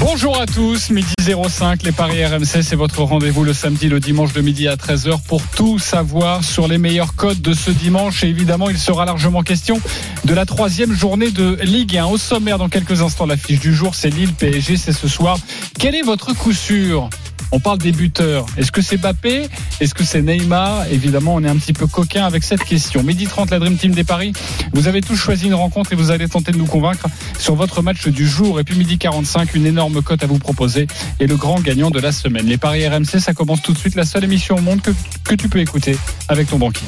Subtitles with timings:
[0.00, 4.32] Bonjour à tous, midi 05, les Paris RMC, c'est votre rendez-vous le samedi, le dimanche
[4.32, 8.24] de midi à 13h pour tout savoir sur les meilleurs codes de ce dimanche.
[8.24, 9.78] Et évidemment, il sera largement question
[10.24, 12.06] de la troisième journée de Ligue 1.
[12.06, 15.38] Au sommaire, dans quelques instants, l'affiche du jour, c'est Lille PSG, c'est ce soir.
[15.78, 17.10] Quel est votre coup sûr?
[17.52, 18.46] On parle des buteurs.
[18.56, 19.48] Est-ce que c'est Bappé
[19.80, 20.86] Est-ce que c'est Neymar?
[20.90, 23.02] Évidemment, on est un petit peu coquin avec cette question.
[23.02, 24.32] Midi 30, la Dream Team des Paris.
[24.72, 27.06] Vous avez tous choisi une rencontre et vous allez tenter de nous convaincre
[27.38, 28.60] sur votre match du jour.
[28.60, 30.86] Et puis midi 45, une énorme cote à vous proposer
[31.18, 32.46] et le grand gagnant de la semaine.
[32.46, 33.94] Les Paris RMC, ça commence tout de suite.
[33.94, 34.90] La seule émission au monde que,
[35.24, 35.96] que tu peux écouter
[36.28, 36.86] avec ton banquier.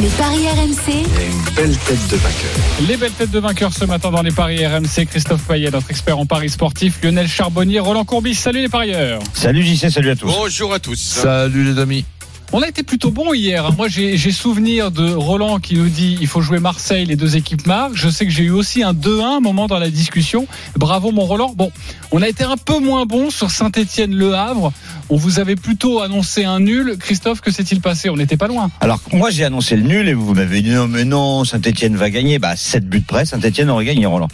[0.00, 2.88] Les Paris RMC, une belle tête de vainqueur.
[2.88, 5.06] Les belles têtes de vainqueurs ce matin dans les Paris RMC.
[5.08, 7.02] Christophe Payet, notre expert en Paris sportif.
[7.02, 8.34] Lionel Charbonnier, Roland Courbis.
[8.34, 9.20] Salut les parieurs.
[9.34, 10.28] Salut JC, salut à tous.
[10.28, 10.98] Bonjour à tous.
[10.98, 12.06] Salut les amis.
[12.52, 13.70] On a été plutôt bon hier.
[13.76, 17.66] Moi, j'ai souvenir de Roland qui nous dit il faut jouer Marseille, les deux équipes
[17.66, 17.96] marquent.
[17.96, 20.46] Je sais que j'ai eu aussi un 2-1 un moment dans la discussion.
[20.74, 21.52] Bravo mon Roland.
[21.54, 21.70] Bon,
[22.12, 24.72] on a été un peu moins bon sur Saint-Étienne-Le Havre.
[25.10, 26.96] On vous avait plutôt annoncé un nul.
[26.98, 28.08] Christophe, que s'est-il passé?
[28.08, 28.70] On n'était pas loin.
[28.80, 32.08] Alors moi j'ai annoncé le nul et vous m'avez dit non mais non, Saint-Etienne va
[32.08, 32.38] gagner.
[32.38, 34.28] Bah 7 buts près, Saint-Etienne aurait gagné Roland.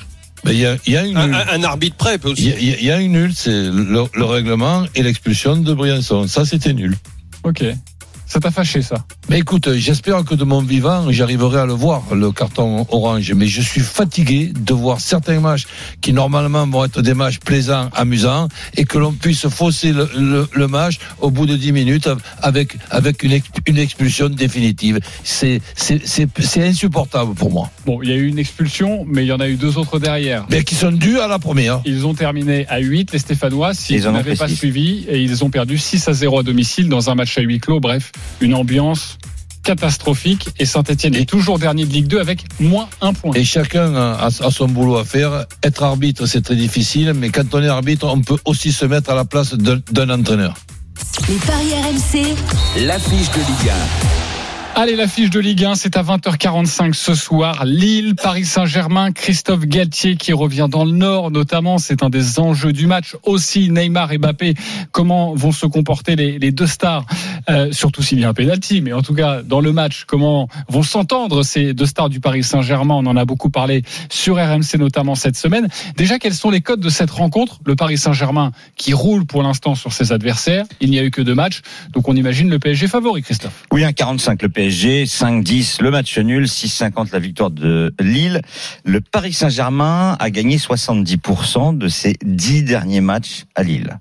[0.44, 1.36] Mais il y a, il y a une Un, nulle.
[1.50, 2.52] un- arbitre prêt peut aussi.
[2.58, 5.74] il y a- il y a une nulle, c'est le, le règlement et l'expulsion de
[5.74, 6.28] Briançon.
[6.28, 6.94] Ça, c'était nul.
[7.42, 7.64] Ok.
[8.28, 12.02] Ça t'a fâché ça Mais écoute, j'espère que de mon vivant, j'arriverai à le voir,
[12.14, 13.32] le carton orange.
[13.32, 15.64] Mais je suis fatigué de voir certains matchs
[16.00, 20.48] qui normalement vont être des matchs plaisants, amusants, et que l'on puisse fausser le, le-
[20.52, 22.08] le match au bout de 10 minutes
[22.42, 24.98] avec, avec une, une expulsion définitive.
[25.22, 25.60] C'est
[26.58, 27.70] insupportable pour moi.
[27.86, 29.98] Bon, il y a eu une expulsion, mais il y en a eu deux autres
[29.98, 30.46] derrière.
[30.50, 31.80] Mais qui sont dus à la première.
[31.84, 34.48] Ils ont terminé à 8, les Stéphanois, si Ils vous en ont n'avez pris pas
[34.48, 34.56] six.
[34.56, 37.60] suivi, et ils ont perdu 6 à 0 à domicile dans un match à huis
[37.60, 37.80] clos.
[37.80, 39.18] Bref, une ambiance
[39.66, 40.48] catastrophique.
[40.58, 43.34] Et Saint-Etienne est toujours dernier de Ligue 2 avec moins un point.
[43.34, 45.46] Et chacun a, a son boulot à faire.
[45.62, 49.10] Être arbitre, c'est très difficile, mais quand on est arbitre, on peut aussi se mettre
[49.10, 50.54] à la place d'un entraîneur.
[51.28, 53.72] les Paris RMC, L'affiche de Ligue
[54.78, 57.64] Allez, l'affiche de Ligue 1, c'est à 20h45 ce soir.
[57.64, 61.78] Lille, Paris Saint-Germain, Christophe Galtier qui revient dans le Nord, notamment.
[61.78, 63.16] C'est un des enjeux du match.
[63.22, 64.52] Aussi, Neymar et Mbappé,
[64.92, 67.06] comment vont se comporter les, deux stars,
[67.48, 70.46] euh, surtout s'il y a un penalty, mais en tout cas, dans le match, comment
[70.68, 72.96] vont s'entendre ces deux stars du Paris Saint-Germain?
[72.96, 75.68] On en a beaucoup parlé sur RMC, notamment cette semaine.
[75.96, 77.60] Déjà, quels sont les codes de cette rencontre?
[77.64, 80.66] Le Paris Saint-Germain qui roule pour l'instant sur ses adversaires.
[80.80, 81.62] Il n'y a eu que deux matchs.
[81.94, 83.64] Donc, on imagine le PSG favori, Christophe.
[83.72, 88.42] Oui, 1,45 le PSG, 5-10 le match nul, 6,50 la victoire de Lille.
[88.84, 93.98] Le Paris Saint-Germain a gagné 70% de ses 10 derniers matchs à Lille.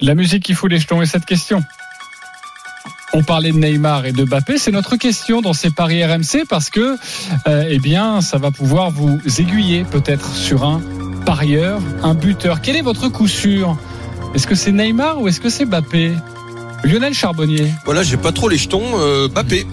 [0.00, 1.62] La musique qui fout les jetons et cette question.
[3.12, 6.70] On parlait de Neymar et de Mbappé, c'est notre question dans ces paris RMC parce
[6.70, 6.96] que,
[7.46, 10.82] euh, eh bien, ça va pouvoir vous aiguiller peut-être sur un
[11.24, 12.60] parieur, un buteur.
[12.60, 13.78] Quel est votre coup sûr?
[14.34, 16.12] Est-ce que c'est Neymar ou est-ce que c'est Mbappé?
[16.84, 18.82] Lionel Charbonnier, Voilà, j'ai pas trop les jetons.
[19.00, 19.66] Euh, Bappé.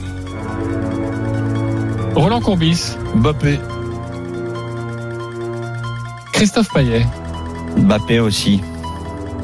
[2.15, 3.59] Roland Courbis, Mbappé.
[6.31, 7.05] Christophe Payet.
[7.77, 8.61] Mbappé aussi.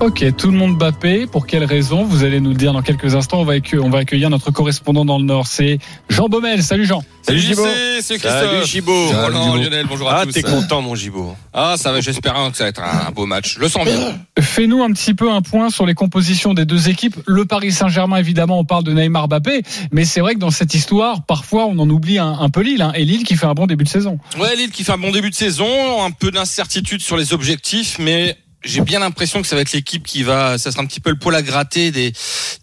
[0.01, 1.27] Ok, tout le monde Mbappé.
[1.27, 3.41] Pour quelle raison Vous allez nous le dire dans quelques instants.
[3.41, 5.45] On va, accue- on va accueillir notre correspondant dans le Nord.
[5.47, 5.77] C'est
[6.07, 6.63] Jean Baumel.
[6.63, 7.03] Salut Jean.
[7.21, 7.65] Salut Gibo.
[8.01, 9.07] Salut Gibo.
[9.09, 9.55] Roland.
[9.55, 10.31] Lionel, bonjour à Ah, tous.
[10.31, 11.35] t'es content, mon Gibo.
[11.53, 13.55] Ah, ça va, j'espère hein, que ça va être un, beau match.
[13.55, 14.17] Je le sens bien.
[14.39, 17.17] Fais-nous un petit peu un point sur les compositions des deux équipes.
[17.27, 20.73] Le Paris Saint-Germain, évidemment, on parle de Neymar Mbappé, mais c'est vrai que dans cette
[20.73, 23.53] histoire, parfois, on en oublie un, un peu Lille, hein, et Lille qui fait un
[23.53, 24.17] bon début de saison.
[24.39, 25.67] Ouais, Lille qui fait un bon début de saison,
[26.03, 30.05] un peu d'incertitude sur les objectifs, mais j'ai bien l'impression que ça va être l'équipe
[30.05, 32.13] qui va, ça sera un petit peu le pôle à gratter des,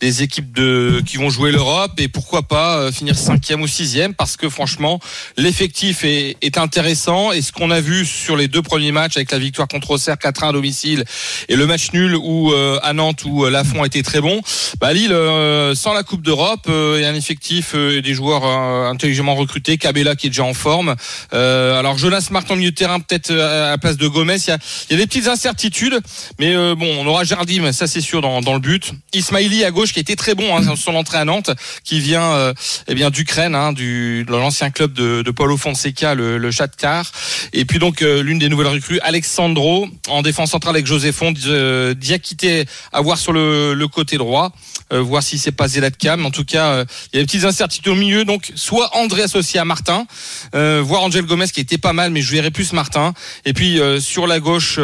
[0.00, 4.14] des équipes de, qui vont jouer l'Europe et pourquoi pas euh, finir cinquième ou sixième
[4.14, 5.00] parce que franchement,
[5.36, 9.30] l'effectif est, est intéressant et ce qu'on a vu sur les deux premiers matchs avec
[9.30, 11.04] la victoire contre Auxerre 4-1 à domicile
[11.48, 14.42] et le match nul où, euh, à Nantes où euh, Lafont a été très bon,
[14.80, 18.44] bah Lille, euh, sans la Coupe d'Europe, euh, et un effectif euh, et des joueurs
[18.44, 20.94] intelligemment recrutés, Cabella qui est déjà en forme.
[21.32, 24.36] Alors Jonas Martin milieu de terrain peut-être à la place de Gomez.
[24.36, 24.58] Il y a,
[24.88, 25.85] il y a des petites incertitudes,
[26.38, 28.92] Mais euh, bon, on aura Jardim, ça c'est sûr, dans, dans le but.
[29.12, 31.50] Ismaili à gauche qui été très bon hein, sur l'entrée à Nantes,
[31.82, 32.54] qui vient euh,
[32.86, 37.10] eh bien d'Ukraine, hein, du de l'ancien club de, Paulo Fonseca, le, le Shakhtar.
[37.52, 41.94] Et puis donc euh, l'une des nouvelles recrues, Alexandro, en défense centrale avec Joséphon, euh,
[41.94, 44.52] Diakité à voir sur le, côté droit,
[44.90, 46.26] voir si c'est pas Zeladkam.
[46.26, 48.24] En tout cas, il y a des petites incertitudes au milieu.
[48.24, 50.06] Donc soit André associé à Martin,
[50.52, 53.14] voir Angel Gomez qui était pas mal, mais je verrais plus Martin.
[53.44, 54.74] Et puis sur la gauche,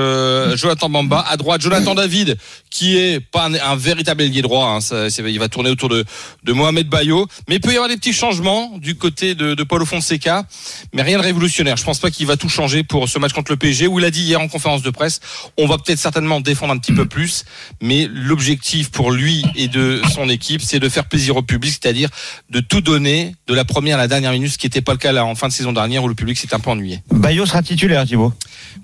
[0.55, 2.37] Jonathan Bamba, à droite Jonathan David,
[2.71, 4.67] qui est pas un, un véritable ailier droit.
[4.69, 6.05] Hein, ça, il va tourner autour de,
[6.45, 9.63] de Mohamed Bayo, mais il peut y avoir des petits changements du côté de, de
[9.65, 10.45] Paulo Fonseca,
[10.93, 11.77] mais rien de révolutionnaire.
[11.77, 13.87] Je pense pas qu'il va tout changer pour ce match contre le PSG.
[13.87, 15.21] Où il a dit hier en conférence de presse,
[15.59, 17.45] on va peut-être certainement défendre un petit peu plus,
[17.81, 22.09] mais l'objectif pour lui et de son équipe, c'est de faire plaisir au public, c'est-à-dire
[22.51, 24.99] de tout donner de la première à la dernière minute, ce qui n'était pas le
[24.99, 27.03] cas là en fin de saison dernière où le public s'est un peu ennuyé.
[27.11, 28.33] Bayo sera titulaire, Thibaut.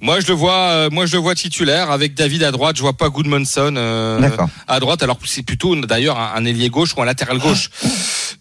[0.00, 2.76] Moi, je le vois, euh, moi je le vois titulaire avec David à droite.
[2.76, 4.20] Je vois pas Goodmanson euh,
[4.66, 7.70] à droite, alors que c'est plutôt d'ailleurs un, un ailier gauche ou un latéral gauche.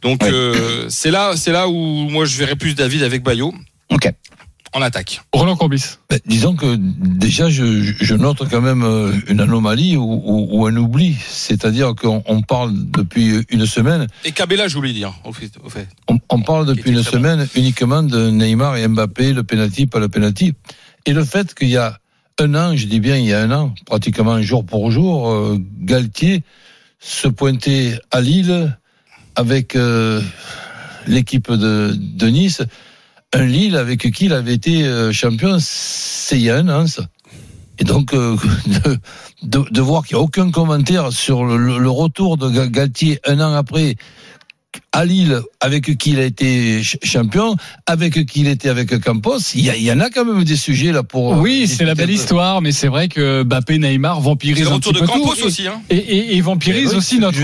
[0.02, 0.30] Donc Ouais.
[0.32, 3.54] euh, c'est là, c'est là où moi je verrais plus David avec Bayo
[3.90, 4.12] Ok.
[4.74, 5.22] en attaque.
[5.34, 5.84] Roland Courbis.
[6.10, 10.66] Ben, disons que déjà, je, je note quand même euh, une anomalie ou, ou- ou
[10.68, 11.16] un oubli.
[11.28, 15.14] C'est-à-dire qu'on on parle depuis une semaine, Et Cabella, j'oublie de dire.
[15.24, 15.88] Au fait, au fait.
[16.08, 17.04] on, on parle depuis une bon.
[17.04, 20.54] semaine uniquement de Neymar et Mbappé, le penalty, pas le penalty.
[21.06, 21.98] Et le fait qu'il y a
[22.40, 25.58] un an, je dis bien il y a un an, pratiquement jour pour jour, euh,
[25.80, 26.44] Galtier
[27.00, 28.78] se pointait à Lille
[29.36, 30.22] avec euh,
[31.08, 32.62] l'équipe de, de Nice,
[33.34, 36.88] un Lille avec qui il avait été euh, champion, c'est il y a un an
[36.88, 37.08] ça.
[37.80, 38.14] Et donc
[39.44, 43.54] de, voir qu'il n'y a aucun commentaire sur le, retour de Ga- Galtier un an
[43.54, 43.96] après
[44.92, 49.40] à Lille, avec qui il a été ch- champion, avec qui il était avec Campos,
[49.56, 51.36] il y, en a quand même des sujets là pour.
[51.36, 54.74] euh, Oui, c'est la belle histoire, mais c'est vrai que Mbappé, Neymar vampirisent le un
[54.76, 55.46] retour petit de peu Campos tout.
[55.48, 55.68] aussi.
[55.68, 55.82] Hein.
[55.90, 57.38] Et, et, et vampirise oui, aussi notre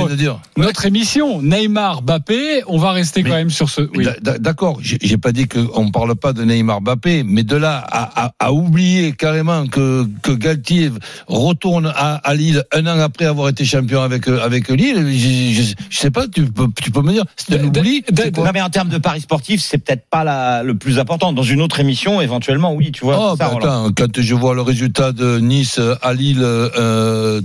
[0.58, 1.42] notre émission.
[1.42, 3.82] Neymar, Mbappé, on va rester Mais- quand même sur ce.
[3.96, 4.06] Oui.
[4.06, 7.78] D'a- d'a- D'accord, j'ai pas dit qu'on parle pas de Neymar Mbappé, mais de là
[7.78, 10.90] à, à- à oublier carrément que, que Galtier
[11.28, 15.62] retourne à, à Lille un an après avoir été champion avec euh, avec Lille, je,
[15.62, 18.02] je, je sais pas, tu peux tu peux me dire, c'est un D- oubli.
[18.02, 20.76] d- c'est quoi Non, mais en termes de paris sportifs, c'est peut-être pas la, le
[20.76, 21.34] plus important.
[21.34, 23.18] Dans une autre émission, éventuellement, oui, tu vois.
[23.34, 27.42] Oh, ça, attends, quand je vois le résultat de Nice à Lille euh,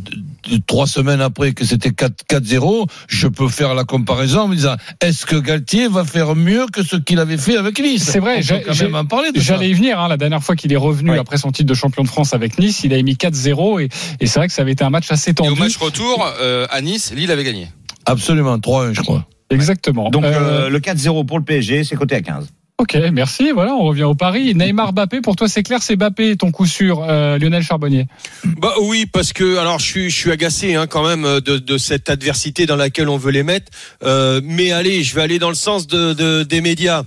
[0.67, 4.77] trois semaines après que c'était 4 4-0, je peux faire la comparaison en me disant
[5.01, 8.05] est-ce que Galtier va faire mieux que ce qu'il avait fait avec Nice?
[8.05, 9.41] C'est vrai, de.
[9.41, 11.19] J'allais y venir, hein, la dernière fois qu'il est revenu Oui.
[11.19, 13.89] après son titre de champion de France avec Nice, il a mis 4-0 et,
[14.21, 15.51] et c'est vrai que ça avait été un match assez Et tendu.
[15.51, 17.69] au match retour euh, à Nice, Lille avait gagné.
[18.07, 19.27] Absolument, 3-1 je crois.
[19.51, 20.11] Exactement.
[20.11, 22.49] Donc, Euh, euh, le 4-0 pour le PSG, c'est coté à 15.
[22.81, 23.51] ok, merci.
[23.53, 24.55] Voilà, on revient au Paris.
[24.55, 28.07] Neymar, Mbappé, pour toi c'est clair, c'est Mbappé ton coup sûr, euh, Lionel Charbonnier?
[28.61, 31.79] Bah oui, parce que alors je suis je suis agacé hein, quand même de, de
[31.79, 33.73] cette adversité dans laquelle on veut les mettre.
[34.05, 37.03] Euh, mais allez, je vais aller dans le sens de, de- des médias.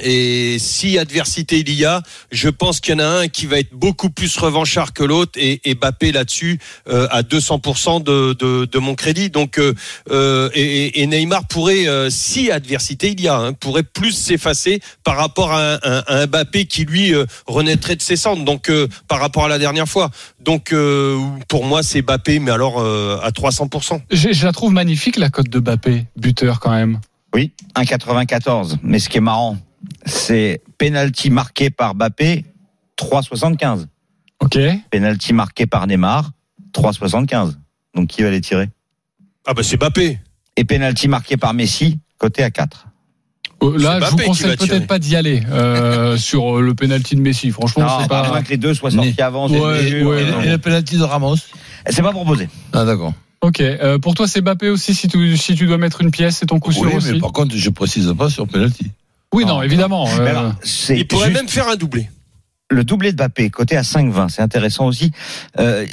[0.00, 3.58] Et si adversité il y a, je pense qu'il y en a un qui va
[3.58, 6.58] être beaucoup plus revanchard que l'autre et, et Bappé là-dessus
[6.88, 9.30] euh, à 200% de, de, de mon crédit.
[9.30, 9.74] Donc euh,
[10.10, 14.80] euh, et, et Neymar pourrait, euh, si adversité il y a, hein, pourrait plus s'effacer
[15.04, 18.44] par rapport à un, à un Mbappé qui lui euh, renaîtrait de ses cendres.
[18.44, 20.10] Donc euh, par rapport à la dernière fois.
[20.40, 21.18] Donc euh,
[21.48, 24.00] pour moi c'est Bappé, mais alors euh, à 300%.
[24.10, 27.00] Je, je la trouve magnifique la cote de Mbappé, buteur quand même.
[27.34, 28.76] Oui, 1,94.
[28.82, 29.58] Mais ce qui est marrant,
[30.08, 32.44] c'est penalty marqué par Bappé,
[32.98, 33.86] 3,75.
[34.40, 34.58] Ok.
[34.90, 36.30] Penalty marqué par Neymar,
[36.74, 37.54] 3,75.
[37.94, 38.68] Donc qui va les tirer?
[39.46, 40.18] Ah bah c'est Bappé.
[40.56, 42.86] Et penalty marqué par Messi, côté à 4.
[43.62, 47.16] Euh, Là, je vous Mbappé conseille peut-être pas d'y aller euh, sur euh, le penalty
[47.16, 47.50] de Messi.
[47.50, 49.48] Franchement, Non, c'est pas que les deux soient sortis avant.
[49.48, 51.36] Ouais, Et, le- et le penalty de Ramos?
[51.88, 52.48] C'est pas proposé.
[52.72, 53.14] Ah d'accord.
[53.40, 53.60] Ok.
[53.60, 54.94] Euh, pour toi, c'est Mbappé aussi.
[54.94, 57.12] Si tu si tu dois mettre une pièce, c'est ton coup sûr Oui, aussi?
[57.12, 58.90] mais par contre, je précise pas sur penalty.
[59.34, 60.08] Oui, non, Non, évidemment.
[60.08, 60.54] euh, alors,
[60.90, 62.08] Il pourrait juste- même faire un doublé.
[62.70, 65.12] le doublé de Mbappé, côté à 5,20, c'est intéressant aussi.
[65.58, 65.86] Euh,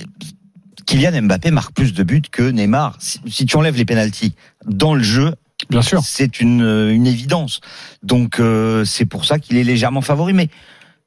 [0.86, 2.96] Kylian Mbappé marque plus de buts que Neymar.
[3.00, 5.34] Si, si tu enlèves les pénalties dans le jeu,
[5.70, 6.02] bien sûr.
[6.04, 7.60] c'est une, euh, une évidence.
[8.04, 10.34] Donc euh, c'est pour ça qu'il est légèrement favori.
[10.34, 10.50] Mais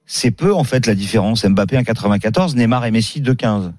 [0.06, 1.44] c'est peu en fait la différence.
[1.44, 3.72] Mbappé 1,94, Neymar et Messi 2,15.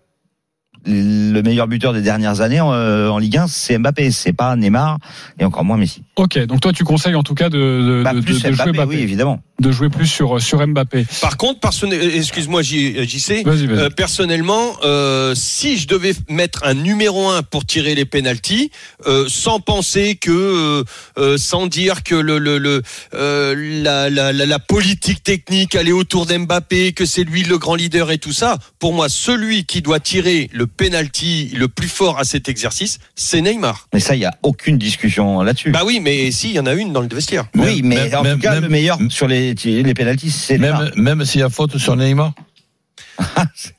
[0.86, 4.56] Le meilleur buteur des dernières années en, euh, en Ligue 1, c'est Mbappé, c'est pas
[4.56, 4.98] Neymar
[5.40, 6.04] et encore moins Messi.
[6.16, 8.64] Ok, donc toi tu conseilles en tout cas de, de, Bah, de- plus de Mbappé,
[8.64, 9.42] jouer Mbappé, oui, évidemment.
[9.60, 11.06] de jouer plus sur sur Mbappé.
[11.22, 13.44] Par contre, euh, excuse-moi, JC.
[13.46, 13.78] Vas-y, vas-y.
[13.78, 18.72] Euh, personnellement, euh, si je devais mettre un numéro un pour tirer les pénalties,
[19.08, 20.84] euh, sans penser que, euh,
[21.18, 22.82] euh, sans dire que le, le, le
[23.14, 27.58] euh, la, la, la, la politique technique elle est autour d'Mbappé, que c'est lui le
[27.58, 31.88] grand leader et tout ça, pour moi, celui qui doit tirer le penalty le plus
[31.90, 33.88] fort à cet exercice, c'est Neymar.
[33.94, 35.72] Mais ça, il y a aucune discussion là-dessus.
[35.72, 37.46] Bah oui, mais si, il y en a une dans le vestiaire.
[37.56, 40.58] oui, mais même- en même- tout cas, même- le meilleur sur les les pénalties, c'est
[40.58, 40.82] Neymar.
[40.82, 42.34] Même, même s'il y a faute sur Neymar?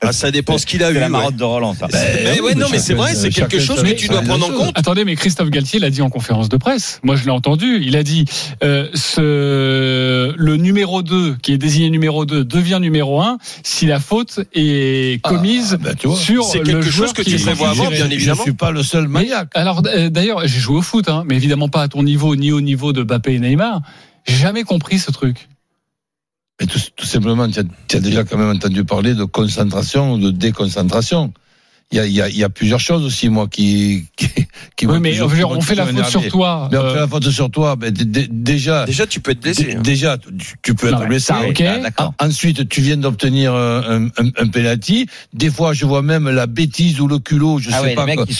[0.01, 0.95] Ah, ça dépend ce qu'il a eu.
[0.95, 1.09] La ouais.
[1.09, 1.87] marotte de Roland, ça.
[1.91, 4.77] Mais ouais, non, mais c'est vrai, c'est quelque chose que tu dois prendre en compte.
[4.77, 6.99] Attendez, mais Christophe Galtier l'a dit en conférence de presse.
[7.03, 7.81] Moi, je l'ai entendu.
[7.83, 8.25] Il a dit
[8.63, 13.99] euh, ce, le numéro 2, qui est désigné numéro 2, devient numéro 1 si la
[13.99, 16.17] faute est commise Ah, tu vois.
[16.17, 18.43] sur C'est le quelque joueur chose que qui tu prévois avant, bien Je évidemment.
[18.43, 19.49] suis pas le seul Mais, maniaque.
[19.53, 22.51] alors, euh, d'ailleurs, j'ai joué au foot, hein, mais évidemment pas à ton niveau, ni
[22.51, 23.81] au niveau de Mbappé et Neymar.
[24.27, 25.49] J'ai jamais compris ce truc.
[26.61, 31.33] Mais tout, simplement, tu as déjà quand même entendu parler de concentration ou de déconcentration.
[31.93, 34.27] Il y a, il y a, il y a plusieurs choses aussi, moi, qui, qui,
[34.77, 36.69] qui Oui, mais toujours- m'ont on fait la faute sur toi.
[36.71, 37.75] Mais on euh, fait la faute sur toi.
[37.75, 39.73] D- déjà, Déjà, tu peux être blessé.
[39.75, 39.81] hein.
[39.81, 40.29] déjà, tu,
[40.63, 41.25] tu peux Non, être mais blessé.
[41.27, 41.39] ça.
[41.41, 42.13] Ah, D'accord.
[42.19, 45.07] En- Ensuite, tu viens d'obtenir euh, un, un, un penalty.
[45.33, 48.05] Des fois, je vois même la bêtise ou le culot, je Ah sais ouais, pas,
[48.05, 48.33] mecs quoi, qui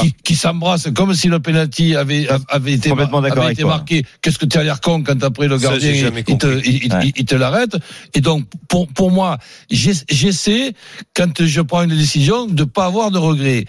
[0.00, 3.62] qui, qui s'embrassent comme si le penalty avait avait été, Complètement d'accord avait avec été
[3.62, 3.76] toi.
[3.76, 4.04] marqué.
[4.20, 6.92] Qu'est-ce que tu as l'air con quand après le Ça, gardien j'ai il, te, il,
[6.92, 7.12] Ouais.
[7.16, 7.76] il te l'arrête.
[8.14, 9.38] Et donc, pour pour moi,
[9.70, 10.72] j'ess- j'essaie
[11.14, 13.64] quand je prends une décision de pas avoir de regrets.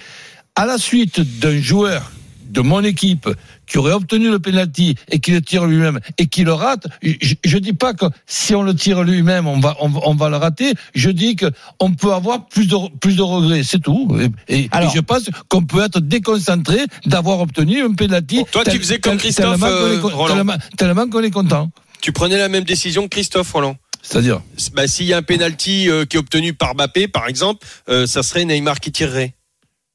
[0.55, 2.11] À la suite d'un joueur
[2.49, 3.27] de mon équipe
[3.65, 7.33] qui aurait obtenu le penalty et qui le tire lui-même et qui le rate, je,
[7.43, 10.29] je dis pas que si on le tire lui-même, on va, on, va- on va
[10.29, 10.73] le rater.
[10.93, 11.47] Je dis que
[11.79, 14.15] on peut avoir plus de, plus de regrets, c'est tout.
[14.47, 18.43] Et, et- Alors- et je pense qu'on peut être déconcentré d'avoir obtenu un penalty.
[18.51, 21.71] Toi, tu faisais comme Christophe, tellement qu'on est euh, tellement qu'on est content.
[22.01, 23.75] Tu prenais la même décision que Christophe Roland.
[24.07, 24.41] C'est-à-dire,
[24.73, 28.05] Bah, s'il y a un penalty euh, qui est obtenu par Mbappé, par exemple, euh,
[28.05, 29.33] ça serait Neymar qui tirerait.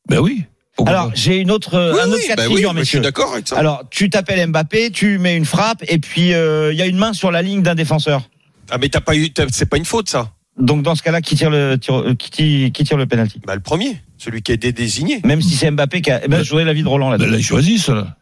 [0.09, 0.45] ben oui.
[0.87, 3.47] Alors, j'ai une autre, un autre cas de bah oui, mais je suis d'accord avec
[3.47, 3.59] ça.
[3.59, 6.97] Alors, tu t'appelles Mbappé, tu mets une frappe, et puis euh, il y a une
[6.97, 8.23] main sur la ligne d'un défenseur.
[8.71, 10.33] ah, mais t'as pas eu, t'as- c'est pas une faute, ça.
[10.59, 13.41] Donc, dans ce cas-là, qui tire le, tire- qui tire, qui tire le penalty?
[13.47, 15.21] Bah, le premier, celui qui a été désigné.
[15.25, 17.33] Même si c'est Mbappé qui a, eh ben, je voudrais l'avis de Roland Ben là-dessus.
[17.33, 18.17] là, ils choisissent, là.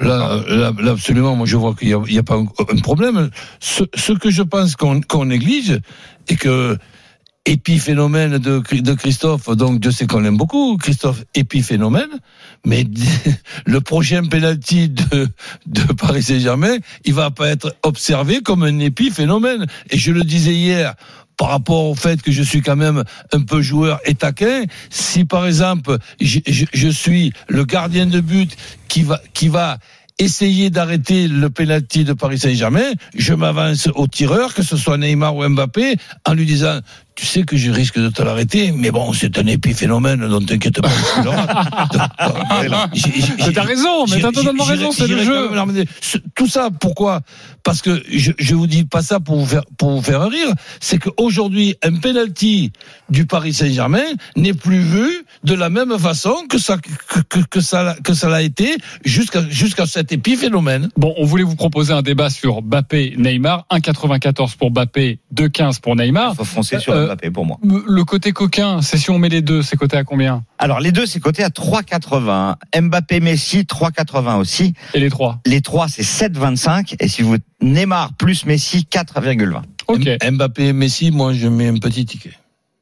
[0.00, 3.30] Là, là, là, absolument, moi je vois qu'il n'y a, pas un, problème.
[3.58, 5.80] Ce, que je pense qu'on qu'on néglige,
[6.28, 6.78] et que
[7.48, 12.10] épiphénomène de, de Christophe, donc je sais qu'on l'aime beaucoup, Christophe, épiphénomène,
[12.66, 12.84] mais
[13.66, 15.28] le prochain penalty de,
[15.66, 19.66] de Paris Saint-Germain, il va pas être observé comme un épiphénomène.
[19.90, 20.94] Et je le disais hier,
[21.38, 25.24] par rapport au fait que je suis quand même un peu joueur et taquin, si
[25.24, 28.54] par exemple je, je- suis le gardien de but
[28.88, 29.78] qui va qui va
[30.18, 35.36] essayer d'arrêter le penalty de Paris Saint-Germain, je m'avance au tireur, que ce soit Neymar
[35.36, 35.94] ou Mbappé,
[36.26, 36.80] en lui disant
[37.18, 40.80] tu sais que je risque de te l'arrêter, mais bon, c'est un épiphénomène, donc t'inquiète
[40.80, 40.88] pas.
[43.52, 45.50] t'as raison, mais t'as totalement raison, c'est le jeu.
[46.36, 47.22] Tout ça, pourquoi?
[47.64, 50.52] Parce que je, je vous dis pas ça pour vous faire pour vous faire rire.
[50.78, 52.70] C'est qu'aujourd'hui, un penalty
[53.10, 54.06] du Paris Saint-Germain
[54.36, 55.08] n'est plus vu
[55.42, 59.42] de la même façon que ça que, que, que ça que ça l'a été jusqu'à
[59.48, 60.88] jusqu'à cet épiphénomène.
[60.96, 65.96] Bon, on voulait vous proposer un débat sur Mbappé, Neymar, 1,94 pour Mbappé, 2,15 pour
[65.96, 66.34] Neymar.
[66.34, 67.58] Il faut foncer sur Euh, Mbappé pour moi.
[67.62, 70.92] Le côté coquin, c'est si on met les deux, c'est coté à combien Alors, les
[70.92, 72.56] deux, c'est coté à 3,80.
[72.80, 74.74] Mbappé, Messi, 3,80 aussi.
[74.92, 76.96] Et les trois Les trois, c'est 7,25.
[77.00, 79.62] Et si vous, Neymar plus Messi, 4,20.
[79.88, 80.06] Ok.
[80.30, 82.32] Mbappé Messi, moi je mets un petit ticket.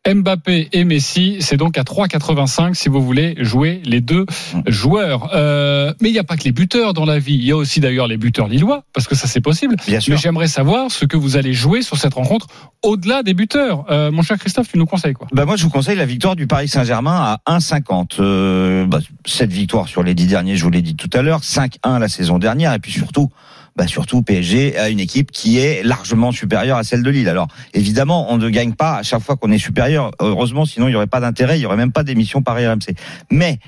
[0.06, 4.26] Mbappé et Messi, c'est donc à 3,85 si vous voulez jouer les deux
[4.66, 5.30] joueurs.
[5.34, 7.34] Euh, mais il n'y a pas que les buteurs dans la vie.
[7.34, 9.76] Il y a aussi d'ailleurs les buteurs lillois, parce que ça c'est possible.
[9.86, 10.14] Bien sûr.
[10.14, 12.46] Mais j'aimerais savoir ce que vous allez jouer sur cette rencontre
[12.82, 13.84] au-delà des buteurs.
[13.90, 15.26] Euh, mon cher Christophe, tu nous conseilles quoi?
[15.32, 18.20] Bah moi, je vous conseille la victoire du Paris Saint-Germain à 1,50.
[18.20, 21.40] Euh, bah, cette victoire sur les dix derniers, je vous l'ai dit tout à l'heure,
[21.40, 23.30] 5-1 la saison dernière, et puis surtout,
[23.76, 27.28] bah surtout PSG a une équipe qui est largement supérieure à celle de Lille.
[27.28, 30.10] Alors évidemment, on ne gagne pas à chaque fois qu'on est supérieur.
[30.20, 32.94] Heureusement, sinon il n'y aurait pas d'intérêt, il y aurait même pas d'émission Paris RMC.
[33.30, 33.58] Mais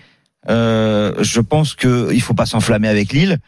[0.48, 3.38] euh, je pense que il faut pas s'enflammer avec Lille.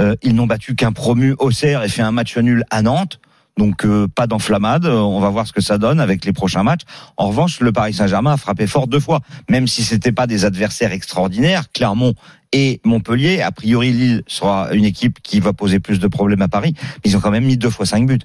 [0.00, 3.20] Euh, ils n'ont battu qu'un promu Auxerre et fait un match nul à Nantes.
[3.58, 6.62] Donc euh, pas d'enflammade, euh, on va voir ce que ça donne avec les prochains
[6.62, 6.82] matchs.
[7.16, 10.44] En revanche, le Paris Saint-Germain a frappé fort deux fois, même si c'était pas des
[10.44, 11.64] adversaires extraordinaires.
[11.72, 12.12] Clermont
[12.52, 16.48] et Montpellier, a priori Lille sera une équipe qui va poser plus de problèmes à
[16.48, 18.18] Paris, mais ils ont quand même mis deux fois cinq buts.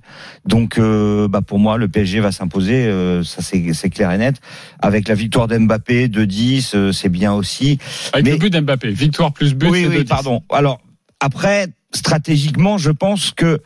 [0.46, 4.36] Donc euh, bah pour moi, le PSG va s'imposer, euh, ça c'est clair et net.
[4.82, 7.80] Avec la victoire d'Mbappé de 10, euh, c'est bien aussi.
[8.12, 8.92] Avec Mais- le but d'Mbappé.
[8.92, 9.70] Victoire plus but.
[9.70, 10.08] oui, oui, 2-10.
[10.08, 10.44] pardon.
[10.52, 10.82] Alors
[11.22, 13.62] après, stratégiquement, je pense que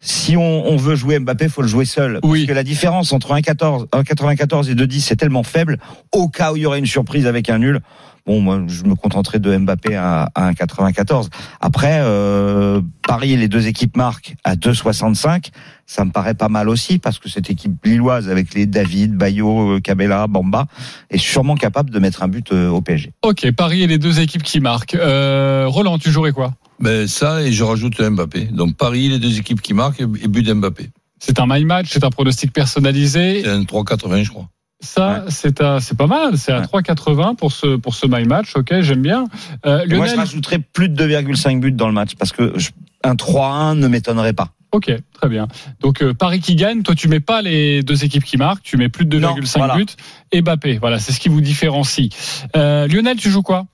[0.00, 2.20] si on, on veut jouer Mbappé, faut le jouer seul.
[2.22, 2.40] Oui.
[2.40, 5.78] Parce que la différence entre 1,14 1,94 et 2,10 c'est tellement faible.
[6.12, 7.80] Au cas où il y aurait une surprise avec un nul,
[8.26, 11.28] bon, moi, je me contenterai de Mbappé à, à 1,94.
[11.60, 15.48] Après, euh, Paris, les deux équipes marquent à 2,65.
[15.86, 19.76] Ça me paraît pas mal aussi parce que cette équipe lilloise avec les David, Bayo,
[19.76, 20.66] euh, Cabella, Bamba
[21.10, 23.12] est sûrement capable de mettre un but euh, au PSG.
[23.22, 24.94] Ok, Paris et les deux équipes qui marquent.
[24.94, 26.52] Euh, Roland, tu jouerais quoi?
[26.80, 28.44] Ben, ça, et je rajoute Mbappé.
[28.52, 30.90] Donc Paris, les deux équipes qui marquent et but d'Mbappé.
[31.18, 33.42] C'est un my match, c'est un pronostic personnalisé.
[33.42, 34.48] C'est un 3,80, je crois.
[34.80, 36.38] Ça, c'est à- c'est pas mal.
[36.38, 36.66] C'est à Ouais.
[36.66, 38.52] 3,80 pour ce pour ce my match.
[38.54, 39.24] Ok, j'aime bien.
[39.66, 40.18] Euh, Et Moi, je Lionel.
[40.20, 42.70] rajouterais plus de 2,5 buts dans le match parce que je-
[43.02, 44.50] un 3-1 ne m'étonnerait pas.
[44.70, 45.48] Ok, très bien.
[45.80, 46.82] Donc euh, Paris qui gagne.
[46.84, 48.62] Toi, tu mets pas les deux équipes qui marquent.
[48.62, 49.74] Tu mets plus de 2,5 Non, voilà.
[49.82, 49.86] buts.
[50.30, 50.78] Et Mbappé.
[50.78, 52.10] Voilà, c'est ce qui vous différencie.
[52.54, 53.66] Euh, Lionel, tu joues quoi?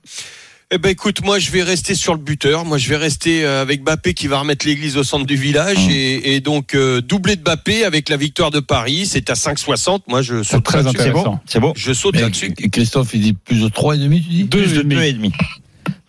[0.71, 2.65] Eh ben écoute, moi je vais rester sur le buteur.
[2.65, 5.77] Moi je vais rester euh, avec Bappé qui va remettre l'église au centre du village
[5.89, 9.05] et, et donc euh, doublé de Bappé avec la victoire de Paris.
[9.05, 9.99] C'est à 5,60.
[10.07, 11.39] Moi je saute très Intéressant.
[11.45, 12.51] C'est beau Je saute là-dessus.
[12.71, 15.29] Christophe, il dit plus de 3,5, tu dis Deux Plus de et demi.
[15.29, 15.33] 2,5.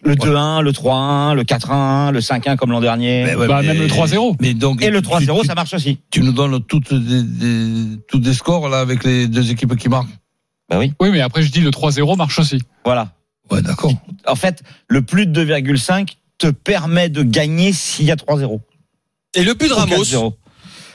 [0.02, 3.24] Le 2-1, le 3-1, le 4-1, le 5-1 comme l'an dernier.
[3.24, 4.36] Mais ouais, Bah, mais- même le 3-0.
[4.40, 5.98] Mais donc, Et le tu- 3-0, tu- ça marche aussi.
[6.10, 9.88] Tu nous donnes toutes des, des- tous des scores là avec les deux équipes qui
[9.88, 10.08] marquent?
[10.70, 12.62] Bah oui, Oui, mais après je dis le 3-0 marche aussi.
[12.84, 13.12] voilà.
[13.50, 13.92] Ouais, d'accord.
[14.26, 18.60] En fait, le plus de 2,5 te permet de gagner s'il y a 3-0.
[19.34, 20.02] Et le but de Ramos.
[20.04, 20.34] 4-0.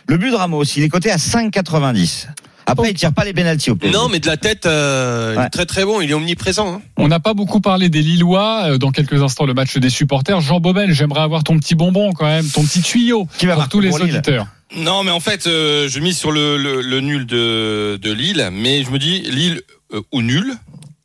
[0.08, 2.28] Le but de Ramos, il est coté à 5,90.
[2.68, 3.98] Après, il tire pas les pénalties au PSG.
[3.98, 5.46] Non, mais de la tête, euh, il Ouais.
[5.46, 6.00] est très très bon.
[6.02, 6.76] Il est omniprésent.
[6.76, 6.82] hein.
[6.98, 8.64] On n'a pas beaucoup parlé des Lillois.
[8.66, 10.40] Euh, Dans quelques instants, le match des supporters.
[10.42, 13.62] Jean Bobel, j'aimerais avoir ton petit bonbon quand même, ton petit tuyau Qui va pour
[13.62, 14.48] marquer tous les pour Lille auditeurs.
[14.78, 18.48] Non, mais en fait, euh, je mise sur le, le, le nul de, de Lille,
[18.54, 19.62] mais je me dis Lille
[19.94, 20.54] euh, ou nul.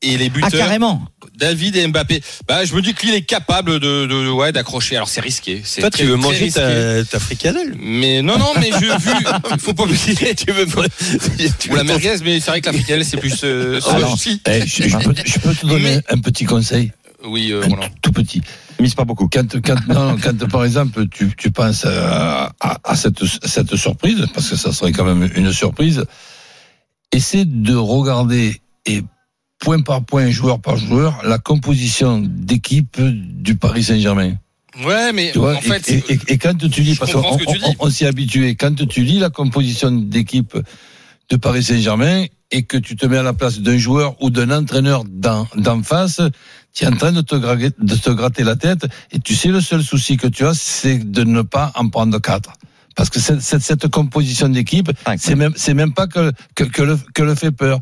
[0.03, 1.03] Et les Ah, buteurs, carrément.
[1.37, 2.23] David et Mbappé.
[2.49, 4.97] Bah, je me dis que Lille est capable de, de ouais, d'accrocher.
[4.97, 5.61] Alors c'est risqué.
[5.64, 6.61] C'est Toi, très- tu veux manger risqué.
[6.61, 9.59] ta, ta fricadelle Mais non, non, mais je vu.
[9.61, 10.35] Faut pas oublier.
[10.35, 10.66] Tu veux
[11.59, 13.40] tu Ou la merguez, mais c'est vrai que la fricadelle c'est plus.
[13.45, 14.40] Euh, sushi.
[14.49, 16.93] Eh, je, je peux, je peux te donner Mais- un petit conseil,
[17.25, 17.88] Oui, euh, un voilà.
[17.88, 18.43] tout, tout petit.
[18.81, 19.28] Mise pas beaucoup.
[19.33, 23.75] Quand, quand, non, non, quand par exemple tu, tu penses à, à, à cette, cette
[23.76, 26.05] surprise, parce que ça serait quand même une surprise,
[27.12, 29.02] essaie de regarder et
[29.66, 34.35] point par point, joueur par joueur, la composition d'équipe du Paris Saint-Germain.
[34.85, 37.18] Ouais, mais Tu vois, en fait, et, et- et quand tu lis, Je parce qu'on
[37.23, 40.56] on- on s'y est habitué, quand tu lis la composition d'équipe
[41.30, 44.52] de Paris Saint-Germain et que tu te mets à la place d'un joueur ou d'un
[44.56, 46.20] entraîneur d'en d'en face,
[46.73, 49.49] tu es en train de te, gratter, de te gratter la tête et tu sais
[49.49, 52.52] le seul souci que tu as, c'est de ne pas en prendre quatre.
[52.94, 56.82] Parce que cette, cette, cette composition d'équipe, c'est même, c'est même pas que, que, que,
[56.82, 57.80] le, que le fait peur.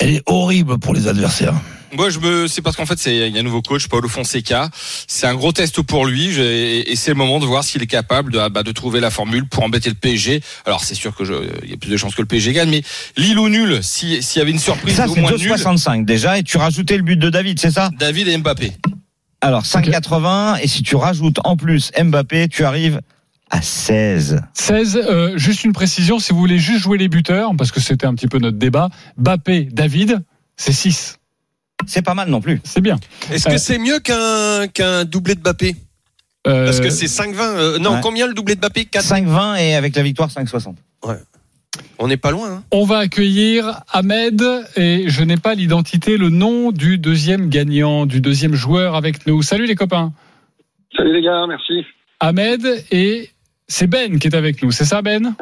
[0.00, 1.54] Elle est horrible pour les adversaires.
[1.92, 4.08] Moi, je me, c'est parce qu'en fait, c'est il y a un nouveau coach, Paulo
[4.08, 4.70] Fonseca.
[5.08, 8.32] C'est un gros test pour lui, et c'est le moment de voir s'il est capable
[8.32, 10.40] de, bah, de trouver la formule pour embêter le PSG.
[10.66, 12.70] Alors, c'est sûr que je, il y a plus de chances que le PSG gagne,
[12.70, 12.82] mais
[13.16, 16.38] Lille ou nul, si- s'il y avait une surprise Ça, au moins nul, 2,65 déjà.
[16.38, 17.90] Et tu rajoutais le but de David, c'est ça?
[17.98, 18.72] David et Mbappé.
[19.40, 20.60] Alors, 5,80.
[20.62, 23.00] Et si tu rajoutes en plus Mbappé, tu arrives
[23.50, 24.40] à 16.
[24.54, 28.06] 16, euh, juste une précision, si vous voulez juste jouer les buteurs, parce que c'était
[28.06, 30.22] un petit peu notre débat, Bappé, David,
[30.56, 31.18] c'est 6.
[31.86, 32.60] C'est pas mal non plus.
[32.64, 32.98] C'est bien.
[33.32, 35.74] Est-ce Euh, que c'est mieux qu'un qu'un doublé de Bappé
[36.46, 37.34] Euh, Parce que c'est 5,20.
[37.40, 38.00] euh, non, ouais.
[38.02, 40.74] combien le doublé de Bappé 4 5,20 et avec la victoire 5,60.
[41.98, 42.50] On n'est pas loin.
[42.50, 42.62] Hein.
[42.70, 44.42] On va accueillir Ahmed
[44.76, 49.42] et je n'ai pas l'identité, le nom du deuxième gagnant, du deuxième joueur avec nous.
[49.42, 50.12] Salut les copains.
[50.96, 51.84] Salut les gars, merci.
[52.20, 53.30] Ahmed et
[53.70, 55.34] c'est Ben qui est avec nous, c'est ça Ben?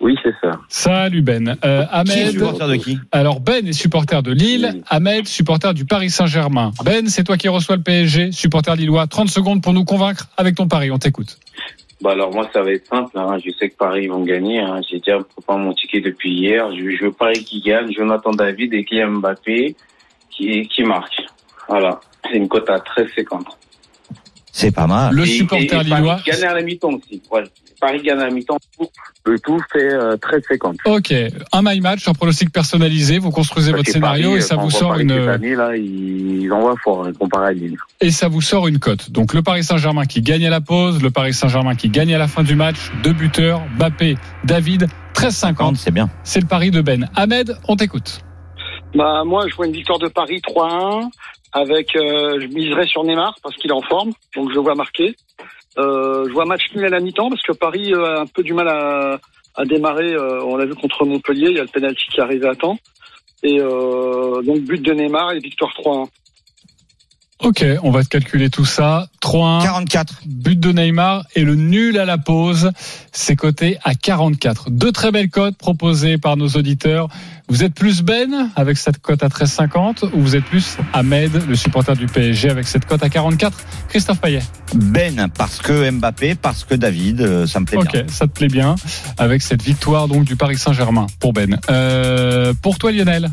[0.00, 0.58] Oui, c'est ça.
[0.68, 1.56] Salut Ben.
[1.64, 2.98] Euh, Qui est Ahmed, supporter de qui?
[3.12, 4.82] Alors Ben est supporter de Lille, Oui.
[4.88, 6.72] Ahmed supporter du Paris Saint-Germain.
[6.84, 9.06] Ben, c'est toi qui reçois le PSG, supporter lillois.
[9.06, 11.38] 30 secondes pour nous convaincre avec ton pari, on t'écoute.
[12.02, 13.16] Bah alors moi ça va être simple.
[13.18, 13.38] Hein.
[13.42, 14.60] Je sais que Paris vont gagner.
[14.60, 14.80] Hein.
[14.90, 16.68] J'ai déjà préparé mon ticket depuis hier.
[16.74, 17.90] Je, je veux Paris qui gagne.
[17.92, 19.74] Jonathan David et Kylian Mbappé
[20.30, 21.14] qui, qui marque.
[21.68, 22.00] Voilà.
[22.24, 23.44] C'est une cote à 13,50.
[24.56, 25.12] C'est pas mal.
[25.12, 26.20] Le Et- supporter et- et Paris lillois.
[26.24, 27.20] gagne à la mi-temps aussi.
[27.28, 27.48] Voilà.
[27.80, 28.56] Paris gagne à la mi-temps.
[29.26, 30.76] Le tout fait euh, 13,50.
[30.86, 31.12] Ok,
[31.52, 33.18] un my match, un pronostic personnalisé.
[33.18, 36.42] Vous construisez Parce votre scénario Paris, et ça vous sort Paris une année, là, ils,
[36.42, 37.76] ils envoient fort hein, comparé à Lille.
[38.00, 39.10] et ça vous sort une cote.
[39.10, 42.18] Donc le Paris Saint-Germain qui gagne à la pause, le Paris Saint-Germain qui gagne à
[42.18, 45.74] la fin du match, deux buteurs, Bappé, David, 13,50.
[45.76, 46.10] C'est bien.
[46.22, 47.08] C'est le pari de Ben.
[47.16, 48.20] Ahmed, on t'écoute.
[48.94, 51.08] Bah moi je vois une victoire de Paris 3-1
[51.54, 55.16] avec euh, je miserai sur Neymar parce qu'il est en forme donc je vois marquer.
[55.78, 58.42] Euh, je vois match nul à la mi-temps parce que Paris euh, a un peu
[58.42, 59.18] du mal à,
[59.54, 60.12] à démarrer.
[60.12, 62.54] euh, on l'a vu contre Montpellier, il y a le penalty qui est arrivé à
[62.54, 62.78] temps.
[63.42, 66.08] Et euh, donc but de Neymar et victoire 3-1.
[67.40, 69.08] Ok, on va te calculer tout ça.
[69.20, 69.62] 3-1.
[69.64, 70.20] 44.
[70.24, 72.70] But de Neymar et le nul à la pause,
[73.12, 74.70] c'est coté à 44.
[74.70, 77.08] Deux très belles cotes proposées par nos auditeurs.
[77.48, 81.56] Vous êtes plus Ben avec cette cote à 13,50 ou vous êtes plus Ahmed, le
[81.56, 83.54] supporter du PSG, avec cette cote à 44
[83.88, 84.40] Christophe Payet.
[84.74, 88.04] Ben, parce que Mbappé, parce que David, euh, ça me plaît Ok, bien.
[88.08, 88.76] ça te plaît bien
[89.18, 91.58] avec cette victoire donc du Paris Saint-Germain pour Ben.
[91.68, 93.28] Euh, pour toi Lionel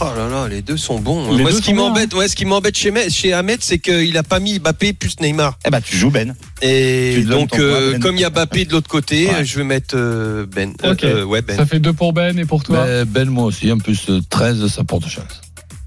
[0.00, 1.32] Oh là là, les deux sont bons.
[1.36, 3.58] Les Moi, deux ce qui sont m'embête, ouais, ce qui m'embête chez, Me- chez Ahmed,
[3.62, 5.58] c'est qu'il a pas mis Mbappé plus Neymar.
[5.66, 6.34] Eh ben, tu joues Ben.
[6.62, 8.00] Et Tu donnes donc, ton euh, Ben.
[8.00, 9.44] comme il y a Mbappé de l'autre côté, Ouais.
[9.44, 10.74] je vais mettre euh, Ben.
[10.84, 11.04] Euh, Ok.
[11.04, 11.56] euh, ouais, Ben.
[11.56, 14.20] Ça fait deux pour Ben et pour toi Ben, ben, moi aussi, en plus euh,
[14.30, 15.40] 13, ça porte chance.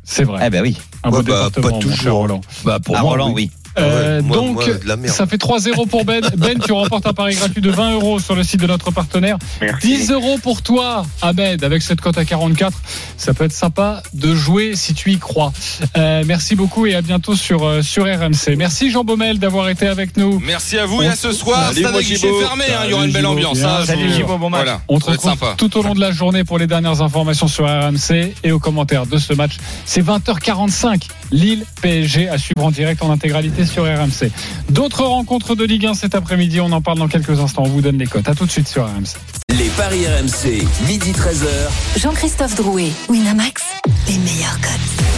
[0.09, 0.41] C'est vrai.
[0.47, 0.77] Eh ben oui.
[1.03, 2.17] Un beau Ouais, bah, département, pas mon toujours.
[2.19, 2.41] Roland.
[2.63, 3.51] Bah, pour À moi, Roland, oui.
[3.77, 6.21] Euh, ouais, moi- donc, moi, de ça fait 3-0 pour Ben.
[6.37, 9.37] Ben, tu remportes un pari gratuit de 20 euros sur le site de notre partenaire.
[9.61, 9.87] Merci.
[9.87, 12.73] 10 euros pour toi, Ahmed, avec cette cote à 44.
[13.17, 15.51] Ça peut être sympa de jouer si tu y crois.
[15.97, 18.55] Euh, merci beaucoup et à bientôt sur, euh, sur RMC.
[18.57, 20.39] Merci Jean Baumel d'avoir été avec nous.
[20.39, 21.71] Merci à vous et à ce soir.
[21.73, 23.61] Salut, Stade fermé, hein, il y aura une belle ambiance.
[23.63, 24.61] Hein, Salut, Gibo, bon match.
[24.63, 25.55] Voilà, On te retrouve sympa.
[25.57, 29.05] tout au long de la journée pour les dernières informations sur RMC et aux commentaires
[29.05, 29.57] de ce match.
[29.85, 31.07] C'est 20h45.
[31.31, 34.31] Lille PSG à suivre en direct en intégralité sur RMC.
[34.69, 37.63] D'autres rencontres de Ligue 1 cet après-midi, on en parle dans quelques instants.
[37.65, 38.27] On vous donne les cotes.
[38.27, 39.17] À tout de suite sur RMC.
[39.57, 41.99] Les paris RMC, midi 13h.
[41.99, 43.63] Jean-Christophe Drouet, Winamax,
[44.07, 45.16] les meilleurs cotes.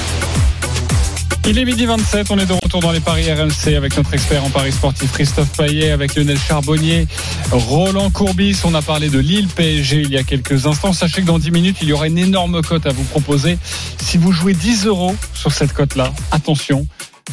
[1.50, 4.46] Il est midi 27, on est de retour dans les paris RMC avec notre expert
[4.46, 7.08] en paris sportif Christophe Paillet, avec Lionel Charbonnier,
[7.50, 8.60] Roland Courbis.
[8.66, 10.94] On a parlé de Lille PSG il y a quelques instants.
[10.94, 13.58] Sachez que dans 10 minutes, il y aura une énorme cote à vous proposer.
[14.00, 16.86] Si vous jouez 10 euros sur cette cote-là, attention,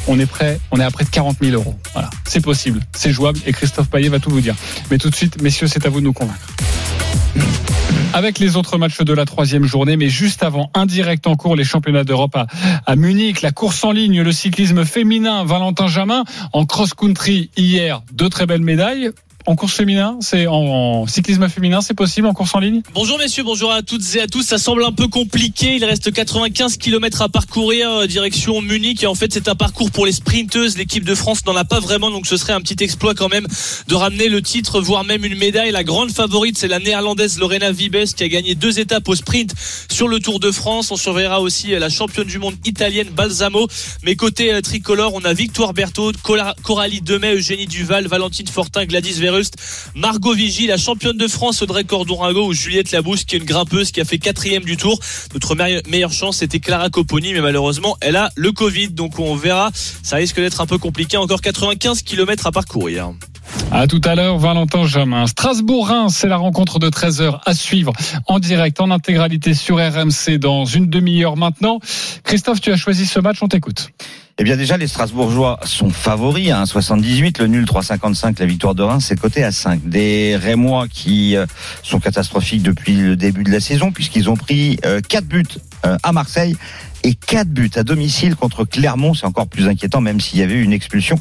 [0.07, 1.75] on est prêt, on est à près de 40 000 euros.
[1.93, 4.55] Voilà, c'est possible, c'est jouable et Christophe Paillet va tout vous dire.
[4.91, 6.47] Mais tout de suite, messieurs, c'est à vous de nous convaincre.
[8.17, 11.65] Avec les autres matchs de la troisième journée, mais juste avant, indirect en cours, les
[11.65, 12.35] championnats d'Europe
[12.87, 16.25] à, Munich, la course en ligne, le cyclisme féminin, Valentin Jamin,
[16.55, 19.11] en cross-country hier, deux très belles médailles.
[19.49, 22.83] En course féminin, c'est en, cyclisme féminin, c'est possible en course en ligne?
[22.95, 24.43] Bonjour messieurs, bonjour à toutes et à tous.
[24.43, 25.77] Ça semble un peu compliqué.
[25.77, 29.93] Il reste 95 km à parcourir euh, direction Munich et en fait c'est un parcours
[29.93, 30.77] pour les sprinteuses.
[30.77, 33.47] L'équipe de France n'en a pas vraiment donc ce serait un petit exploit quand même
[33.87, 35.71] de ramener le titre, voire même une médaille.
[35.71, 39.55] La grande favorite c'est la néerlandaise Lorena Vibes qui a gagné deux étapes au sprint
[39.89, 40.91] sur le Tour de France.
[40.91, 43.69] On surveillera aussi euh, la championne du monde italienne Balsamo.
[44.03, 46.11] Mais côté euh, tricolore, on a Victoire Berthaud,
[46.65, 49.21] Coralie Demet, Eugénie Duval, Valentine Fortin, Gladys
[49.95, 53.91] Margot Vigie, la championne de France Audrey Cordon-Rago ou Juliette Labousse qui est une grimpeuse
[53.91, 54.99] qui a fait quatrième du tour.
[55.35, 59.71] Notre meilleure- chance c'était Clara Copponi mais malheureusement elle a le Covid donc on verra.
[60.03, 61.17] Ça risque d'être un peu compliqué.
[61.17, 63.13] Encore 95 km à parcourir.
[63.71, 65.27] À tout à l'heure, Valentin Jamin.
[65.27, 67.93] Strasbourg-Reims, c'est la rencontre de 13h à suivre
[68.27, 71.81] en direct, en intégralité sur RMC dans une demi-heure maintenant.
[72.25, 73.91] Christophe, tu as choisi ce match, on t'écoute.
[74.39, 78.83] Eh bien déjà, les Strasbourgeois sont favoris à 1,78, le nul 3,55, la victoire de
[78.83, 79.89] Reims, c'est coté à 5.
[79.89, 81.47] Des Rémois qui euh,
[81.83, 84.79] sont catastrophiques depuis le début de la saison, puisqu'ils ont pris
[85.09, 85.45] 4 buts
[85.87, 86.57] euh, à Marseille
[87.07, 89.15] et 4 buts à domicile contre Clermont.
[89.15, 91.21] C'est encore plus inquiétant, même s'il y avait eu une expulsion.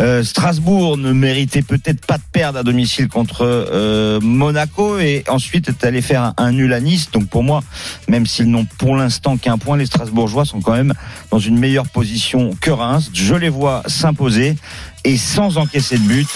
[0.00, 5.70] Euh, Strasbourg ne méritait peut-être pas de perdre à domicile contre euh, Monaco et ensuite
[5.70, 7.10] est allé faire un, un nul à Nice.
[7.12, 7.62] Donc pour moi,
[8.08, 10.92] même s'ils n'ont pour l'instant qu'un point, les Strasbourgeois sont quand même
[11.30, 13.10] dans une meilleure position que Reims.
[13.14, 14.56] Je les vois s'imposer
[15.04, 16.28] et sans encaisser de but.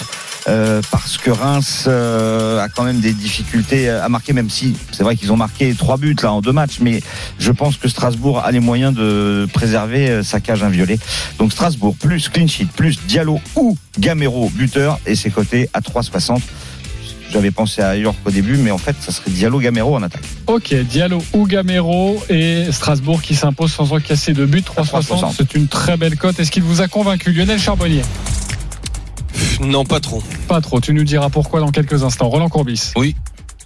[0.47, 5.03] euh, parce que Reims euh, a quand même des difficultés à marquer, même si c'est
[5.03, 7.01] vrai qu'ils ont marqué trois buts là en deux matchs, mais
[7.37, 10.99] je pense que Strasbourg a les moyens de préserver euh, sa cage inviolée.
[11.37, 16.39] Donc Strasbourg plus clean sheet plus Diallo ou Gamero buteur et ses côtés à 3,60.
[17.29, 20.23] J'avais pensé à York au début, mais en fait, ça serait Diallo Gamero en attaque.
[20.47, 25.07] Ok, Diallo ou Gamero et Strasbourg qui s'impose sans encaisser de but 3,60.
[25.07, 25.33] 3,60.
[25.35, 26.39] C'est une très belle cote.
[26.39, 28.03] Est-ce qu'il vous a convaincu, Lionel Charbonnier?
[29.61, 30.23] Non, pas trop.
[30.47, 30.79] Pas trop.
[30.79, 32.29] Tu nous diras pourquoi dans quelques instants.
[32.29, 32.91] Roland Courbis.
[32.95, 33.15] Oui.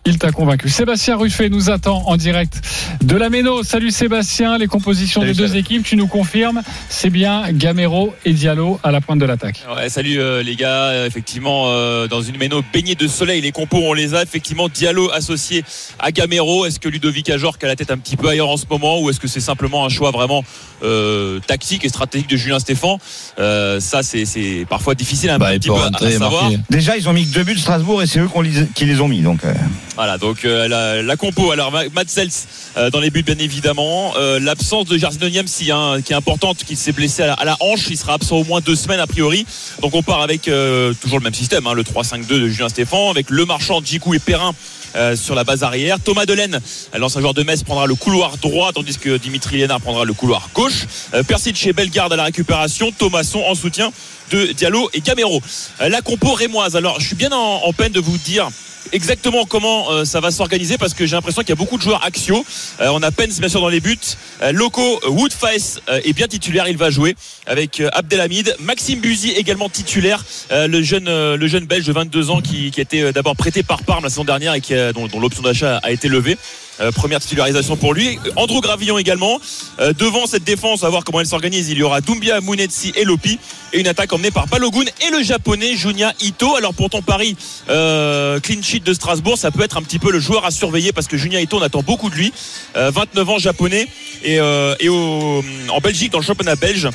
[0.03, 0.67] Il t'a convaincu.
[0.67, 2.59] Sébastien Ruffet nous attend en direct
[3.03, 3.61] de la Méno.
[3.61, 8.33] Salut Sébastien, les compositions Salut, des deux équipes, tu nous confirmes, c'est bien Gamero et
[8.33, 9.63] Diallo à la pointe de l'attaque.
[9.75, 13.51] Ouais, salut euh, les gars, Euh, effectivement euh, dans une méno baignée de soleil, les
[13.51, 15.63] compos on les a effectivement Diallo associé
[15.99, 16.65] à Gamero.
[16.65, 19.11] Est-ce que Ludovic Ajorc a la tête un petit peu ailleurs en ce moment ou
[19.11, 20.43] est-ce que c'est simplement un choix vraiment
[20.81, 22.97] euh, tactique et stratégique de Julien Stéphan
[23.37, 26.49] Euh, Ça c'est, parfois difficile un Bah, il petit peu à- rentrer à savoir.
[26.71, 28.99] Déjà, ils ont mis que deux buts de Strasbourg et c'est eux les- qui les
[28.99, 29.21] ont mis.
[29.21, 29.53] Donc, euh,
[29.95, 31.51] Voilà, donc euh, la, la compo.
[31.51, 34.13] Alors Ma- Matt Seltz euh, dans les buts, bien évidemment.
[34.17, 37.87] Euh, L'absence de Jarzino Niamsi, hein, qui est importante, qui s'est blessé à la, hanche.
[37.89, 39.45] Il sera absent au moins deux semaines a priori.
[39.81, 43.09] Donc on part avec euh, toujours le même système, hein, le 3-5-2 de Julien Stéphan,
[43.11, 44.53] avec le marchand, Djikou et Perrin.
[44.95, 46.59] euh, sur la base arrière, Thomas Delaine,
[46.97, 50.49] l'ancien joueur de Metz, prendra le couloir droit, tandis que Dimitri Lénard prendra le couloir
[50.53, 50.85] gauche.
[51.13, 53.91] Euh, Persic chez Bellegarde à la récupération, Thomasson en soutien
[54.31, 55.41] de Diallo et Gamero.
[55.81, 56.75] Euh, la compo rémoise.
[56.77, 58.49] Alors, je suis bien en, en peine de vous dire
[58.91, 61.81] exactement comment euh, ça va s'organiser parce que j'ai l'impression qu'il y a beaucoup de
[61.81, 62.45] joueurs axiaux.
[62.79, 63.97] Euh, on a Pence bien sûr dans les buts.
[64.41, 69.31] Euh, Loco Woodface euh, est bien titulaire, il va jouer avec euh, Abdelhamid, Maxime Buzy
[69.31, 73.11] également titulaire, euh, le jeune le jeune belge de 22 ans qui, qui a été
[73.11, 76.07] d'abord prêté par Parme la saison dernière et qui dont, dont l'option d'achat a été
[76.07, 76.37] levée.
[76.79, 78.17] Euh, première titularisation pour lui.
[78.35, 79.39] Andrew Gravillon également.
[79.79, 83.03] Euh, devant cette défense, à voir comment elle s'organise, il y aura Doumbia, Mounetsi et
[83.03, 83.39] Lopi.
[83.73, 86.55] Et une attaque emmenée par Balogun et le japonais Junya Ito.
[86.55, 87.35] Alors pour ton pari
[87.69, 90.91] euh, clean sheet de Strasbourg, ça peut être un petit peu le joueur à surveiller
[90.91, 92.33] parce que Junya Ito, on attend beaucoup de lui.
[92.75, 93.87] Euh, 29 ans japonais
[94.23, 96.89] et, en Belgique, dans le championnat belge.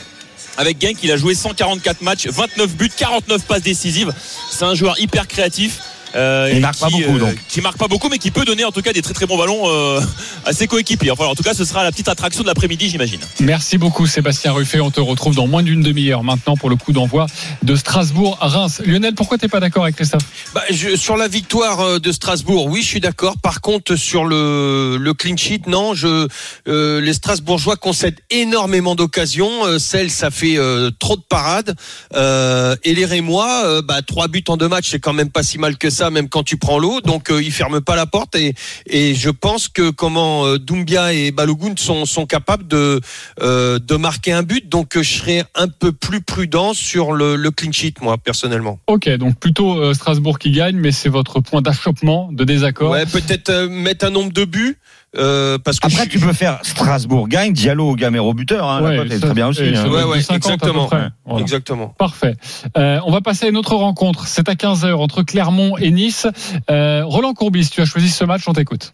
[0.58, 4.12] Avec Genk, il a joué 144 matchs, 29 buts, 49 passes décisives.
[4.50, 5.80] C'est un joueur hyper créatif.
[6.16, 7.36] Euh, Il et marque pas beaucoup, donc.
[7.48, 9.38] Qui marque pas beaucoup, mais qui peut donner en tout cas des très très bons
[9.38, 10.00] ballons euh,
[10.44, 11.10] à ses coéquipiers.
[11.10, 13.20] Enfin, en tout cas, ce sera la petite attraction de l'après-midi, j'imagine.
[13.40, 16.92] Merci beaucoup Sébastien Ruffet, on te retrouve dans moins d'une demi-heure maintenant pour le coup
[16.92, 17.26] d'envoi
[17.62, 18.80] de Strasbourg à Reims.
[18.84, 20.22] Lionel, pourquoi t'es pas d'accord avec Christophe?
[20.54, 23.36] Bah, je- sur la victoire euh, de Strasbourg, oui, je suis d'accord.
[23.42, 25.94] Par contre, sur le, le clean sheet, non.
[25.94, 26.28] Je,
[26.68, 29.66] euh, les Strasbourgeois concèdent énormément d'occasions.
[29.66, 31.74] Euh, celle, ça fait euh, trop de parades.
[32.14, 35.42] Euh, et les Rémois, euh, bah, trois buts en deux matchs, c'est quand même pas
[35.42, 37.00] si mal que ça, même quand tu prends l'eau.
[37.00, 38.34] Donc, euh, ils ferment pas la porte.
[38.34, 38.54] Et,
[38.86, 43.00] et je pense que comment euh, Doumbia et Balogun sont, sont capables de,
[43.40, 44.68] euh, de marquer un but.
[44.68, 48.78] Donc, je serais un peu plus prudent sur le, le clean sheet, moi, personnellement.
[48.86, 52.90] Ok, donc plutôt Strasbourg qui gagne, mais c'est votre point d'achoppement, de désaccord.
[52.90, 54.78] Ouais, peut-être mettre un nombre de buts.
[55.16, 58.68] Euh, parce que Après, je- tu peux faire Strasbourg gagne, Diallo, Gamero buteur.
[58.68, 59.62] Hein, Ouais, la cote est ça, très bien aussi.
[59.62, 59.84] hein.
[59.84, 60.88] doit Ouais, être ouais, de 50 à peu exactement.
[61.24, 61.40] Voilà.
[61.42, 61.88] Exactement.
[61.98, 62.34] Parfait.
[62.76, 64.26] Euh, on va passer à une autre rencontre.
[64.26, 66.26] C'est à 15h entre Clermont et Nice.
[66.70, 68.92] Euh, Roland Courbis, tu as choisi ce match, on t'écoute.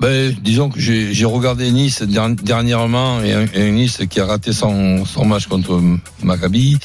[0.00, 5.24] Ben, disons que j'ai regardé Nice der- dernièrement et Nice qui a raté son, son
[5.24, 5.80] match contre
[6.22, 6.78] Maccabi.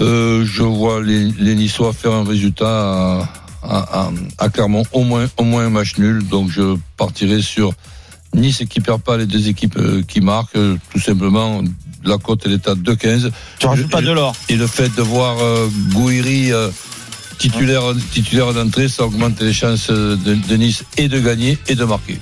[0.00, 2.66] Euh, je vois les, les Niçois faire un résultat
[3.20, 3.28] à,
[3.62, 6.26] à, à- à Clermont, au moins, au moins un match nul.
[6.28, 7.72] Donc je partirai sur
[8.34, 10.56] Nice qui perd pas les deux équipes euh, qui marquent.
[10.56, 11.62] euh, Tout simplement,
[12.04, 13.30] la cote elle est à 2,15.
[13.58, 14.34] Tu rajoutes pas de l'or.
[14.48, 16.68] Et le fait de voir euh, Gouiri euh,
[17.38, 21.84] titulaire, titulaire d'entrée, ça augmente les chances de, de Nice et de gagner et de
[21.84, 22.18] marquer.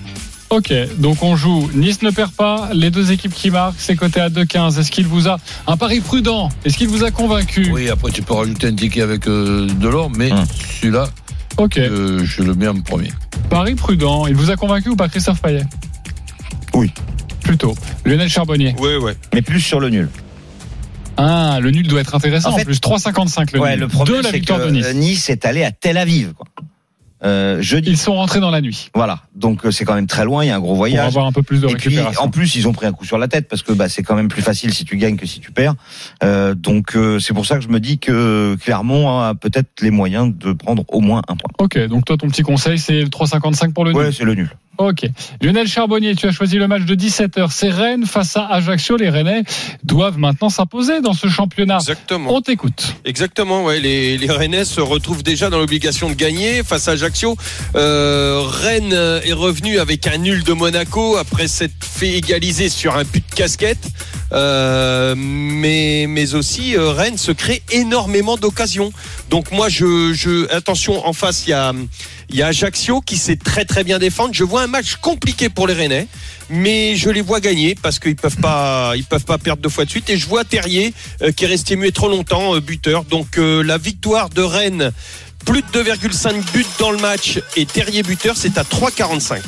[0.49, 1.69] Ok, donc on joue.
[1.75, 2.71] Nice ne perd pas.
[2.73, 4.79] Les deux équipes qui marquent, c'est coté à 2,15.
[4.79, 6.51] Est-ce qu'il vous a un pari prudent?
[6.65, 7.69] Est-ce qu'il vous a convaincu?
[7.73, 10.45] Oui, après tu peux rajouter un ticket avec euh, de l'or, mais Hum.
[10.81, 11.09] celui-là,
[11.59, 13.13] Ok, euh, je le mets en premier.
[13.51, 14.27] pari prudent.
[14.27, 15.65] Il vous a convaincu ou pas, Christophe Payet
[16.75, 16.93] Oui.
[17.43, 17.75] Plutôt.
[18.05, 18.75] Lionel Charbonnier.
[18.79, 19.15] Ouais, ouais.
[19.35, 20.09] Mais plus sur le nul.
[21.17, 22.51] Ah, le nul doit être intéressant.
[22.51, 23.81] En plus, 3,55 le Ouais, nul.
[23.81, 24.95] le problème, de la c'est victoire que de Nice.
[24.95, 26.35] Nice est allé à Tel Aviv.
[26.35, 26.47] Quoi.
[27.27, 27.91] Euh, jeudi.
[27.91, 29.21] Ils sont rentrés dans la nuit Voilà.
[29.35, 30.45] Donc euh, c'est quand même très loin.
[30.45, 31.07] Il y a un gros pour voyage.
[31.09, 32.23] avoir un peu plus de Et puis, récupération.
[32.23, 34.15] en plus, ils ont pris un coup sur la tête parce que bah, c'est quand
[34.15, 35.75] même plus facile si tu gagnes que si tu perds.
[36.23, 39.91] Euh, donc, euh, c'est pour ça que je me dis que Clermont a peut-être les
[39.91, 41.51] moyens de prendre au moins un point.
[41.59, 44.01] Ok, donc toi, ton petit conseil, c'est le 3,55 pour le nul.
[44.01, 44.51] Ouais, c'est le nul.
[44.79, 45.07] Ok.
[45.41, 47.49] Lionel Charbonnier, tu as choisi le match de 17h.
[47.51, 48.97] C'est Rennes face à Ajaccio.
[48.97, 49.43] Les Rennais
[49.85, 51.77] doivent maintenant s'imposer dans ce championnat.
[51.77, 52.35] Exactement.
[52.35, 52.95] On t'écoute.
[53.05, 53.81] Exactement, ouais.
[53.81, 57.37] Les, les Rennais se retrouvent déjà dans l'obligation de gagner face à Ajaccio.
[57.75, 63.05] Euh, Rennes est revenu avec un nul de Monaco après s'être fait égaliser sur un
[63.05, 63.89] but de casquette.
[64.33, 68.93] Euh, mais, mais aussi, euh, Rennes se crée énormément d'occasions.
[69.31, 71.73] Donc moi, je, je, attention, en face, il y a,
[72.29, 74.31] il y a Ajaccio qui sait très très bien défendre.
[74.33, 76.09] Je vois un match compliqué pour les Rennais,
[76.51, 79.85] mais je les vois gagner parce qu'ils peuvent pas, ils peuvent pas perdre deux fois
[79.85, 80.11] de suite.
[80.11, 83.05] Et je vois Terrier euh, qui est resté muet trop longtemps, euh, buteur.
[83.05, 84.93] Donc euh, la victoire de Rennes,
[85.45, 89.41] plus de 2,5 buts dans le match et Terrier buteur, c'est à 3,45.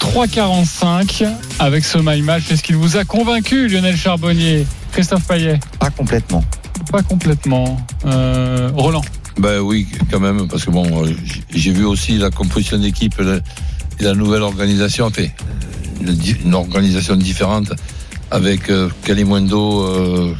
[0.00, 1.26] 3,45
[1.58, 2.50] avec ce my match.
[2.50, 4.66] Est-ce qu'il vous a convaincu, Lionel Charbonnier?
[4.92, 5.58] Christophe Payet?
[5.78, 6.44] Pas complètement.
[6.92, 7.76] Pas complètement.
[8.04, 9.02] Euh, Roland?
[9.38, 11.10] Ben oui, quand même, parce que bon, euh,
[11.50, 13.36] j'ai vu aussi la composition d'équipe la-
[13.98, 15.10] et la nouvelle organisation,
[16.00, 17.72] une, di- une organisation différente
[18.30, 20.34] avec euh, Kalimundo euh,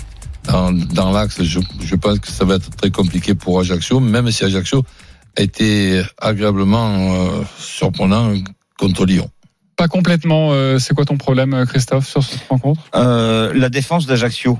[0.44, 1.42] dans, dans l'axe.
[1.42, 4.82] Je, je pense que ça va être très compliqué pour Ajaccio, même si Ajaccio
[5.38, 8.32] a été agréablement euh, surprenant
[8.78, 9.28] contre Lyon.
[9.76, 10.52] Pas complètement.
[10.52, 12.80] euh, c'est quoi ton problème, euh, Christophe, sur cette rencontre?
[12.94, 14.58] Euh, la défense d'Ajaccio.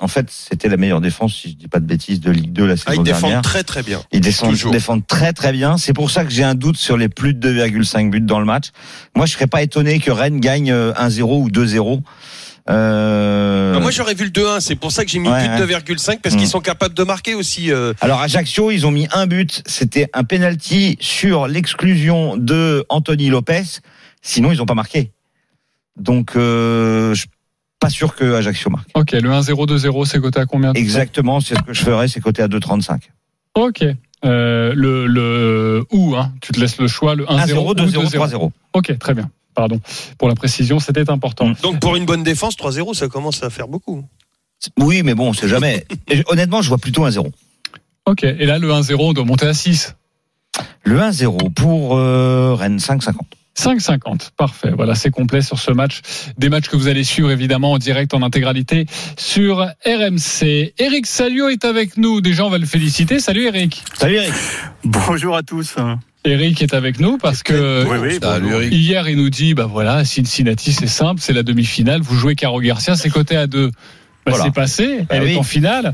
[0.00, 2.66] En fait, c'était la meilleure défense, si je dis pas de bêtises, de Ligue 2
[2.66, 3.42] la saison Ah, ils défendent dernière.
[3.42, 4.02] très très bien.
[4.10, 5.78] Ils descendent- défendent très très bien.
[5.78, 8.44] C'est pour ça que j'ai un doute sur les plus de 2,5 buts dans le
[8.44, 8.70] match.
[9.14, 12.02] Moi, je serais pas étonné que Rennes gagne euh, 1-0 ou 2-0.
[12.70, 13.74] Euh...
[13.76, 15.80] Ah, Moi j'aurais vu le 2-1, c'est pour ça que j'ai mis Ouais, but ouais.
[15.80, 16.38] 2,5 parce Mm.
[16.38, 17.70] qu'ils sont capables de marquer aussi.
[17.70, 17.92] euh.
[18.00, 19.62] Alors Ajaccio, ils ont mis un but.
[19.66, 23.62] C'était un penalty sur l'exclusion de Anthony Lopez.
[24.22, 25.12] Sinon, ils ont pas marqué.
[25.96, 27.26] Donc, euh, je
[27.84, 28.88] pas sûr que Ajaccio marque.
[28.94, 32.08] Ok, le 1-0, 2-0, c'est coté à combien Exactement, c'est ce que je ferais.
[32.08, 33.00] C'est coté à 2,35.
[33.54, 33.84] Ok.
[34.24, 38.10] Euh, le, le ou, hein, tu te laisses le choix, le 1-0, 1-0, ou 2-0,
[38.10, 38.30] 2-0.
[38.30, 38.50] 3-0.
[38.72, 39.30] Ok, très bien.
[39.54, 39.80] Pardon
[40.18, 41.52] pour la précision, c'était important.
[41.62, 44.04] Donc pour une bonne défense, 3-0, ça commence à faire beaucoup.
[44.78, 45.86] Oui, mais bon, on sait jamais.
[46.28, 47.28] Honnêtement, je vois plutôt un 0.
[48.06, 49.94] Ok, et là, le 1-0, on doit monter à 6.
[50.84, 53.12] Le 1-0 pour euh, Rennes 5,50.
[53.58, 54.30] 5,50.
[54.36, 54.70] Parfait.
[54.76, 56.00] Voilà, c'est complet sur ce match.
[56.38, 58.86] Des matchs que vous allez suivre évidemment en direct, en intégralité
[59.16, 60.72] sur RMC.
[60.78, 62.20] Eric Salio est avec nous.
[62.20, 63.20] Déjà, on va le féliciter.
[63.20, 63.82] Salut Eric.
[63.94, 64.32] Salut Eric.
[64.84, 65.76] Bonjour à tous.
[66.24, 68.60] Eric est avec nous parce que Oui, oui, Salut, bonjour.
[68.62, 68.72] Eric.
[68.74, 72.00] hier, il nous dit, bah voilà, Cincinnati, c'est simple, c'est la demi-finale.
[72.00, 73.68] Vous jouez Caro Garcia, c'est côté à deux.
[73.68, 74.44] Bah, Voilà.
[74.44, 75.36] C'est passé, Bah elle est oui.
[75.36, 75.92] en finale.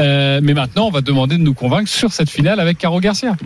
[0.00, 3.36] Euh, mais maintenant, on va demander de nous convaincre sur cette finale avec Caro Garcia.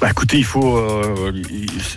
[0.00, 1.32] Bah écoutez, il faut, euh,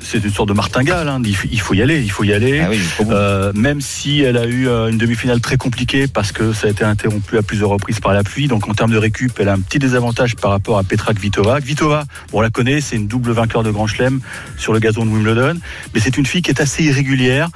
[0.01, 1.07] c'est une sorte de martingale.
[1.07, 1.21] Hein.
[1.23, 2.59] Il, faut- y aller, il faut y aller.
[2.61, 2.79] Ah oui.
[3.11, 6.71] Euh, même si elle a eu euh, une demi-finale très compliquée parce que ça a
[6.71, 8.47] été interrompu à plusieurs reprises par la pluie.
[8.47, 11.61] Donc en termes de récup, elle a un petit désavantage par rapport à Petra Kvitova.
[11.61, 14.19] Kvitova, on la connaît, c'est une double vainqueur de Grand Chelem
[14.57, 15.59] sur le gazon de Wimbledon.
[15.93, 17.49] Mais c'est une fille qui est assez irrégulière.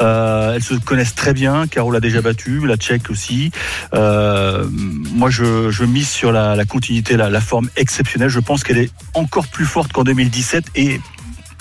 [0.00, 1.66] Euh, elles se connaissent très bien.
[1.66, 3.50] Caro l'a déjà battue, la Tchèque aussi.
[3.92, 8.30] Euh, moi, je, je mise sur la, la continuité, la, la forme exceptionnelle.
[8.30, 11.00] Je pense qu'elle est encore plus forte qu'en 2017 et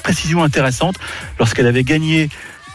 [0.04, 0.96] précision intéressante
[1.40, 2.30] lorsqu'elle avait gagné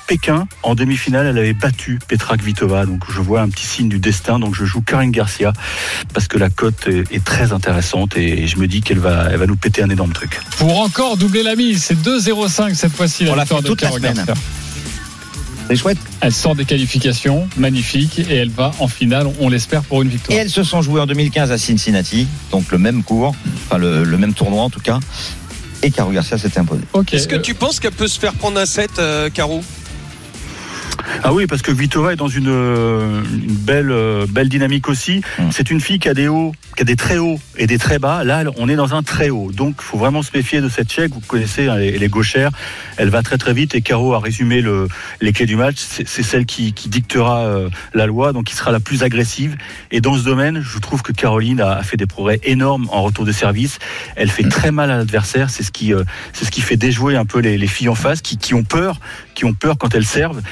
[0.06, 2.86] Pékin en demi-finale, elle avait battu Petra Kvitova.
[2.86, 4.38] Donc je vois un petit signe du destin.
[4.38, 5.52] Donc je joue Karine Garcia
[6.12, 9.46] parce que la cote est, très intéressante et je me dis qu'elle va, elle va
[9.46, 10.40] nous péter un énorme truc.
[10.58, 13.68] Pour encore doubler la mise, c'est 2-0-5 cette fois-ci la On l'a victoire fait de
[13.68, 14.14] toute la Caro semaine.
[14.14, 14.34] Garcia.
[15.68, 15.98] C'est chouette.
[16.20, 20.12] Elle sort des qualifications, magnifique, et elle va en finale, on l'espère, pour une Et
[20.12, 20.38] victoire.
[20.38, 24.18] elles se sont jouées en 2015 à Cincinnati, donc le même cours, enfin le, le
[24.18, 25.00] même tournoi en tout cas.
[25.84, 26.84] Et Caro Garcia s'était imposée.
[26.94, 27.12] Ok.
[27.12, 29.62] Est-ce que tu penses qu'elle peut se faire prendre un 7, euh, Caro?
[31.22, 35.22] Ah oui, parce que Vitova est dans une, euh, une belle, euh, belle dynamique aussi.
[35.38, 35.50] Hum.
[35.52, 37.98] C'est une fille qui a des hauts, qui a des très hauts et des très
[37.98, 38.24] bas.
[38.24, 39.52] Là, on est dans un très haut.
[39.52, 41.12] Donc, il faut vraiment se méfier de cette Tchèque.
[41.12, 42.50] Vous connaissez, hein, elle est gauchère.
[42.96, 44.88] Elle va très très vite et Caro a résumé le,
[45.20, 45.76] les clés du match.
[45.78, 49.56] C'est celle qui, qui dictera euh, la loi, donc qui sera la plus agressive.
[49.90, 53.02] Et dans ce domaine, je trouve que Caroline a, a fait des progrès énormes en
[53.02, 53.78] retour de service.
[54.16, 55.50] Elle fait très mal à l'adversaire.
[55.50, 57.94] C'est ce qui, euh, c'est ce qui fait déjouer un peu les, les filles en
[57.94, 59.00] face qui, qui ont peur,
[59.34, 60.42] qui ont peur quand elles servent.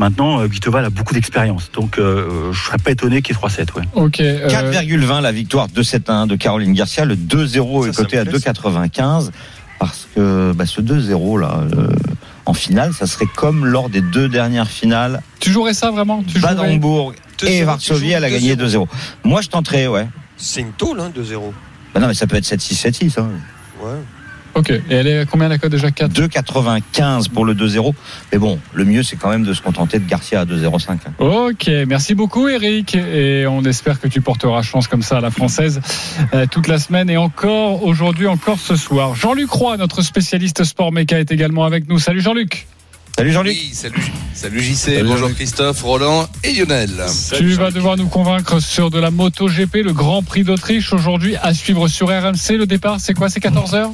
[0.00, 3.38] Maintenant, euh, Vitova elle a beaucoup d'expérience, donc euh, je serais pas étonné qu'il y
[3.38, 3.74] ait 3-7.
[3.76, 3.82] Ouais.
[3.92, 4.20] Ok.
[4.20, 7.04] euh, 4,20 la victoire 2-7-1 de Caroline Garcia.
[7.04, 8.52] Le 2-0 est coté à plaît, ça.
[8.52, 9.28] 2,95
[9.78, 11.60] parce que bah, ce 2-0 là.
[11.76, 11.88] euh,
[12.46, 15.20] en finale, ça serait comme lors des deux dernières finales.
[15.38, 16.22] tu jouerais ça vraiment?
[16.26, 18.86] Tu jouerais Baden-Bourg 2-0, et Varsovie, elle a gagné 2-0.
[19.24, 20.08] Moi, je tenterais, ouais.
[20.38, 21.52] C'est une tôle, hein, 2-0.
[21.94, 23.20] Bah non, mais ça peut être 7-6, 7-6.
[23.20, 23.28] Hein.
[23.82, 23.90] Ouais.
[24.54, 24.70] Ok.
[24.70, 25.90] Et elle est à combien la cote déjà?
[25.90, 27.94] 4 2,95 pour le 2-0.
[28.32, 30.90] Mais bon, le mieux, c'est quand même de se contenter de Garcia à 2,05.
[30.90, 30.96] hein.
[31.18, 35.30] Ok, merci beaucoup Eric et on espère que tu porteras chance comme ça à la
[35.30, 35.80] française
[36.34, 39.14] euh, toute la semaine et encore aujourd'hui, encore ce soir.
[39.14, 41.98] Jean-Luc Roy, notre spécialiste sport méca, est également avec nous.
[41.98, 42.66] Salut Jean-Luc.
[43.16, 43.52] Salut Jean-Luc.
[43.52, 44.02] Oui, salut,
[44.34, 46.90] salut JC, bonjour Christophe, Roland et Lionel.
[47.36, 51.36] Tu vas devoir nous convaincre sur de la moto GP, le Grand Prix d'Autriche aujourd'hui
[51.42, 52.56] à suivre sur RMC.
[52.56, 53.28] Le départ, c'est quoi?
[53.28, 53.90] C'est 14 h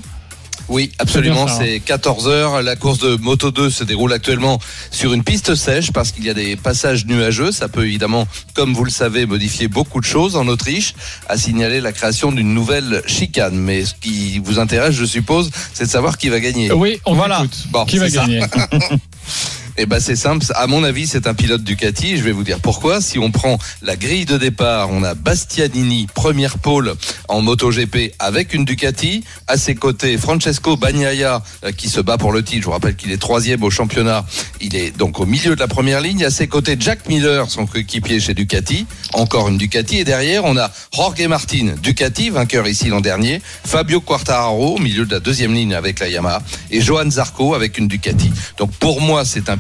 [0.68, 2.61] Oui, absolument, C'est bien ça, c'est 14h.
[2.62, 4.59] La course de Moto 2 se déroule actuellement
[4.90, 7.52] sur une piste sèche parce qu'il y a des passages nuageux.
[7.52, 10.94] Ça peut évidemment, comme vous le savez, modifier beaucoup de choses en Autriche.
[11.29, 13.55] À signaler la création d'une nouvelle chicane.
[13.57, 16.72] Mais ce qui vous intéresse, je suppose, c'est de savoir qui va gagner.
[16.72, 17.44] Oui, on Voilà.
[17.70, 18.22] Bon, Qui va ça.
[18.26, 18.40] gagner?
[19.78, 20.46] Eh ben c'est simple.
[20.54, 22.16] À mon avis, c'est un pilote Ducati.
[22.16, 23.02] Je vais vous dire pourquoi.
[23.02, 26.94] Si on prend la grille de départ, on a Bastianini, première pole
[27.28, 29.22] en MotoGP avec une Ducati.
[29.48, 32.62] À ses côtés, Francesco Bagnaia euh, qui se bat pour le titre.
[32.62, 34.24] Je vous rappelle qu'il est troisième au championnat.
[34.62, 36.24] Il est donc au milieu de la première ligne.
[36.24, 38.86] À ses côtés, Jack Miller, son coéquipier chez Ducati.
[39.12, 39.98] Encore une Ducati.
[39.98, 43.42] Et derrière, on a Jorge Martin, Ducati, vainqueur ici l'an dernier.
[43.64, 46.40] Fabio Quartararo au milieu de la deuxième ligne avec la Yamaha.
[46.70, 48.32] Et Johan Zarco avec une Ducati.
[48.56, 49.58] Donc pour moi, c'est un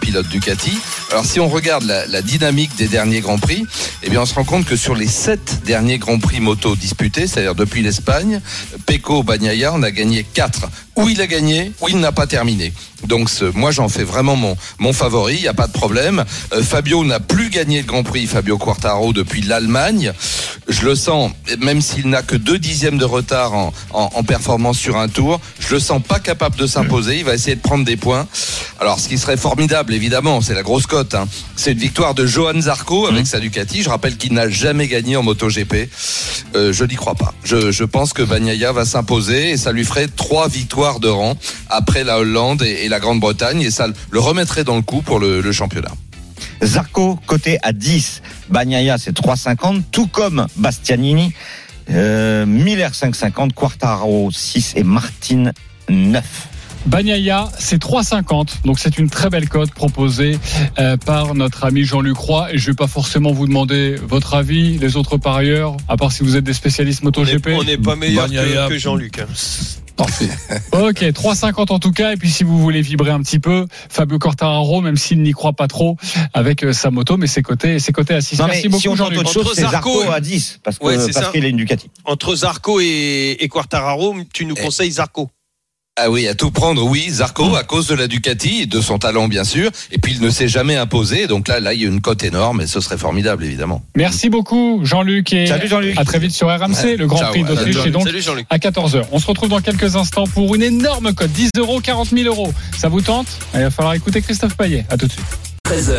[1.10, 3.64] Alors si on regarde la, dynamique des derniers Grands Prix,
[4.02, 7.54] eh on se rend compte que sur les sept derniers Grands Prix moto disputés, c'est-à-dire
[7.54, 8.40] depuis l'Espagne,
[8.86, 10.68] Pecco Bagnaia en a gagné quatre.
[10.96, 12.72] Où il a gagné, où il n'a pas terminé.
[13.06, 16.24] Donc ce, moi j'en fais vraiment mon, mon favori, il n'y a pas de problème.
[16.54, 20.12] Euh, Fabio n'a plus gagné le Grand Prix, Fabio Quartaro, depuis l'Allemagne.
[20.68, 21.30] Je le sens,
[21.60, 25.38] même s'il n'a que deux dixièmes de retard en, en, en performance sur un tour,
[25.60, 27.18] je le sens pas capable de s'imposer.
[27.18, 28.26] Il va essayer de prendre des points.
[28.80, 31.14] Alors ce qui serait formidable, évidemment, c'est la grosse cote.
[31.14, 31.28] Hein.
[31.56, 33.82] C'est une victoire de Johan Zarco avec sa Ducati.
[33.82, 35.90] Je rappelle qu'il n'a jamais gagné en MotoGP.
[36.54, 37.34] Euh, je n'y crois pas.
[37.44, 41.36] Je, je pense que Bagnaia va s'imposer et ça lui ferait trois victoires de rang
[41.68, 45.18] après la Hollande et, et la Grande-Bretagne et ça le remettrait dans le coup pour
[45.18, 45.90] le, le championnat.
[46.62, 48.22] Zarco, côté à 10.
[48.48, 51.32] Bagnaia, c'est 3,50, tout comme Bastianini.
[51.90, 53.52] Euh, Miller, 5,50.
[53.52, 55.52] Quartaro, 6 et Martin,
[55.90, 56.24] 9.
[56.86, 58.64] Bagnaia, c'est 3,50.
[58.64, 60.38] Donc c'est une très belle cote proposée
[60.78, 62.54] euh, par notre ami Jean-Luc Roy.
[62.54, 66.22] Et je vais pas forcément vous demander votre avis, les autres parieurs, à part si
[66.22, 67.48] vous êtes des spécialistes MotoGP.
[67.54, 68.68] On n'est pas meilleur Bagnaia.
[68.68, 69.18] que, que Jean-Luc.
[69.18, 69.26] hein.
[69.96, 70.28] Parfait.
[70.72, 72.12] Ok, 3,50 en tout cas.
[72.12, 75.54] Et puis si vous voulez vibrer un petit peu, Fabio Quartararo, même s'il n'y croit
[75.54, 75.96] pas trop
[76.34, 78.38] avec euh, sa moto, mais c'est coté, c'est coté à 6.
[78.38, 80.20] Non, Merci mais beaucoup si on tente autre chose, Entre c'est Zarco Zarco et- à
[80.20, 80.60] 10.
[80.62, 81.32] Parce que- Ouais, c'est parce ça.
[81.32, 81.90] qu'il a une Ducati.
[82.04, 85.30] Entre Zarco et, et Quartararo, tu nous conseilles Zarco.
[85.98, 88.98] Ah oui, à tout prendre, oui, Zarco, à cause de la Ducati, et de son
[88.98, 91.86] talent bien sûr, et puis il ne s'est jamais imposé, donc là, là, il y
[91.86, 93.82] a une cote énorme, et ce serait formidable, évidemment.
[93.96, 95.98] Merci beaucoup Jean-Luc et Salut, Jean-Luc.
[95.98, 96.96] à très vite sur RMC, Ouais.
[96.98, 98.46] le Grand Ciao, Prix d'Autriche et donc Salut Jean-Luc.
[98.50, 99.04] à 14h.
[99.10, 102.52] On se retrouve dans quelques instants pour une énorme cote, 10 euros, 40 000 euros.
[102.76, 103.28] Ça vous tente?
[103.54, 104.84] Il va falloir écouter Christophe Payet.
[104.90, 105.24] À tout de suite.
[105.66, 105.94] 13h,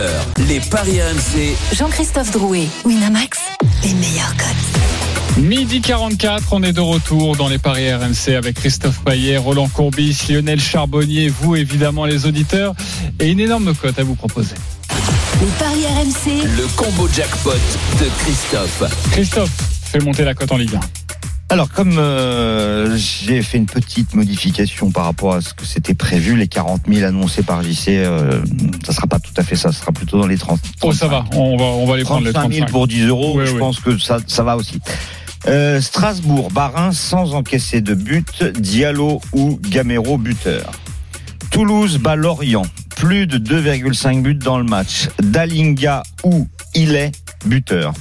[0.47, 1.55] les Paris RMC.
[1.75, 3.39] Jean-Christophe Drouet, Winamax,
[3.83, 5.16] les meilleurs cotes.
[5.37, 10.25] Midi 44, on est de retour dans les paris RMC avec Christophe Payet, Roland Courbis,
[10.29, 12.73] Lionel Charbonnier, vous évidemment les auditeurs,
[13.19, 14.55] et une énorme cote à vous proposer.
[15.39, 18.83] Les paris RMC, Le combo jackpot de Christophe.
[19.11, 19.51] Christophe,
[19.83, 20.79] fais monter la cote en Ligue 1.
[21.49, 26.35] Alors, comme euh, j'ai fait une petite modification par rapport à ce que c'était prévu,
[26.35, 28.41] les 40 000 annoncés par JC, euh,
[28.83, 30.59] ça sera pas tout à fait ça, ça sera plutôt dans les 30.
[30.81, 32.71] Oh, ça va, on va, on va les prendre les 35 000 35.
[32.71, 34.81] pour 10 euros, je pense que ça, ça va aussi.
[35.45, 40.71] Euh, Strasbourg, Barin sans encaisser de but, Diallo ou Gamero buteur.
[41.51, 42.65] Toulouse bat Lorient,
[42.95, 45.09] plus de 2,5 buts dans le match.
[45.21, 47.11] Dalinga ou Illet
[47.45, 47.93] buteur.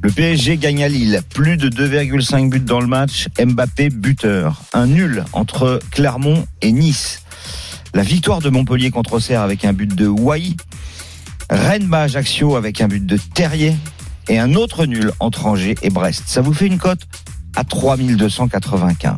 [0.00, 3.26] Le PSG gagne à Lille, plus de 2,5 buts dans le match.
[3.44, 4.62] Mbappé buteur.
[4.72, 7.22] Un nul entre Clermont et Nice.
[7.94, 10.54] La victoire de Montpellier contre Auxerre avec un but de Wai.
[11.50, 13.74] Rennes bat Ajaccio avec un but de Terrier.
[14.28, 16.24] Et un autre nul entre Angers et Brest.
[16.26, 17.00] Ça vous fait une cote
[17.56, 19.16] à 3295.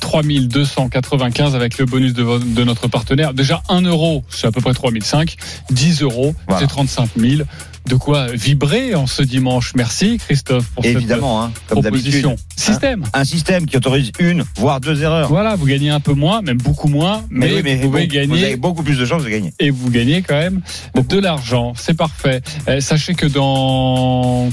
[0.00, 3.32] 3295 avec le bonus de, notre partenaire.
[3.34, 5.36] Déjà 1 euro, c'est à peu près 3005.
[5.70, 6.60] 10 euros, Voilà.
[6.60, 7.42] c'est 35 000.
[7.86, 9.72] De quoi vibrer en ce dimanche.
[9.74, 12.36] Merci Christophe pour Évidemment, hein, cette comme proposition.
[12.56, 13.04] Système.
[13.12, 15.28] Un système qui autorise une, voire deux erreurs.
[15.28, 18.06] Voilà, vous gagnez un peu moins, même beaucoup moins, mais, Mais, oui, mais vous pouvez
[18.06, 19.52] bon, gagner vous avez beaucoup plus de chances de gagner.
[19.58, 20.60] et vous gagnez quand même
[20.94, 21.72] de l'argent.
[21.76, 22.40] C'est parfait.
[22.68, 24.48] Euh, sachez que dans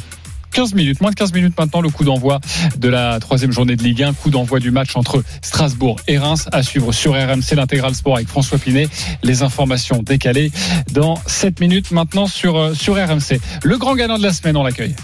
[0.51, 2.39] 15 minutes, moins de 15 minutes maintenant, le coup d'envoi
[2.77, 6.47] de la troisième journée de Ligue 1, coup d'envoi du match entre Strasbourg et Reims
[6.51, 8.87] à suivre sur RMC, l'intégral sport avec François Pinet.
[9.23, 10.51] Les informations décalées
[10.91, 13.39] dans 7 minutes maintenant sur, euh, sur RMC.
[13.63, 14.95] Le grand gagnant de la semaine, on l'accueille.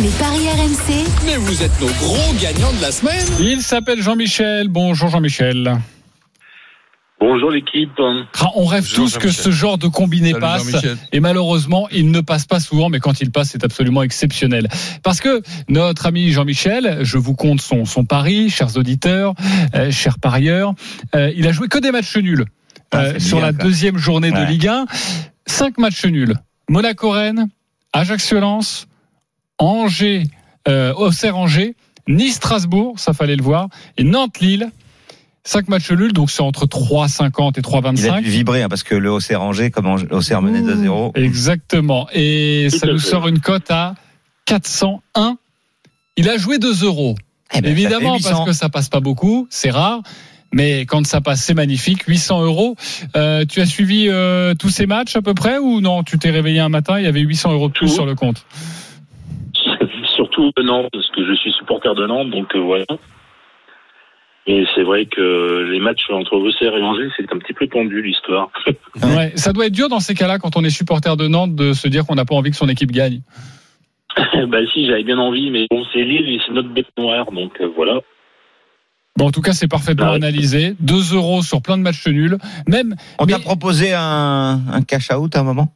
[0.00, 3.26] les paris RMC, Mais vous êtes nos gros gagnants de la semaine.
[3.40, 4.68] Il s'appelle Jean-Michel.
[4.68, 5.78] Bonjour Jean-Michel.
[7.20, 7.90] Bonjour l'équipe.
[7.98, 10.86] Ah, On rêve Bonjour, tous que ce genre de combiné Salut, passe.
[11.12, 14.68] Et malheureusement, il ne passe pas souvent, mais quand il passe, c'est absolument exceptionnel.
[15.02, 19.34] Parce que notre ami Jean-Michel, je vous compte son, son pari, chers auditeurs,
[19.74, 20.74] euh, chers parieurs,
[21.16, 22.44] euh, il a joué que des matchs nuls
[22.92, 24.40] Ah, euh, c'est sur bien, la deuxième journée de.
[24.48, 24.86] Ligue 1.
[25.46, 26.34] Cinq matchs nuls.
[26.68, 27.48] Monaco-Rennes,
[27.94, 28.86] Ajaccio-Lens,
[29.58, 30.24] Angers,
[30.68, 31.74] euh, Auxerre-Angers,
[32.06, 34.70] Nice-Strasbourg, ça fallait le voir, et Nantes-Lille.
[35.44, 38.22] Cinq matchs nuls, donc c'est entre 3,50 et Il a 3,25.
[38.22, 41.12] dû vibrer hein, parce que le Auxerre Angers, comme Auxerre menait 2-0.
[41.18, 42.06] Exactement.
[42.12, 43.06] Et Tout ça nous fait.
[43.08, 43.94] sort une cote à
[44.46, 45.36] 401.
[46.16, 47.14] Il a joué 2 euros.
[47.54, 48.30] Eh ben, Évidemment, fait 800.
[48.30, 50.00] parce que ça passe pas beaucoup, c'est rare.
[50.52, 52.02] mais quand ça passe, c'est magnifique.
[52.02, 52.74] 800 euros.
[53.16, 56.02] Euh, tu as suivi euh, tous ces matchs à peu près ou non?
[56.02, 58.44] Tu t'es réveillé un matin, il y avait 800 euros de plus sur le compte.
[60.14, 62.84] Surtout de Nantes, parce que je suis supporter de Nantes, donc euh, voilà.
[64.50, 68.02] Et c'est vrai que les matchs entre Auxerre et Angers, c'est un petit peu tendu
[68.02, 68.50] l'histoire.
[68.96, 71.72] Ouais, ça doit être dur dans ces cas-là, quand on est supporter de Nantes, de
[71.72, 73.20] se dire qu'on n'a pas envie que son équipe gagne.
[74.48, 77.52] bah si, j'avais bien envie, mais bon, c'est Lille et c'est notre bête noire, donc
[77.60, 78.00] euh, voilà.
[79.16, 80.74] Bon, en tout cas, c'est parfaitement analysé.
[80.80, 82.38] 2 euros sur plein de matchs nuls.
[82.66, 82.96] Même.
[83.18, 85.74] On t'a proposé un, un cash out à un moment?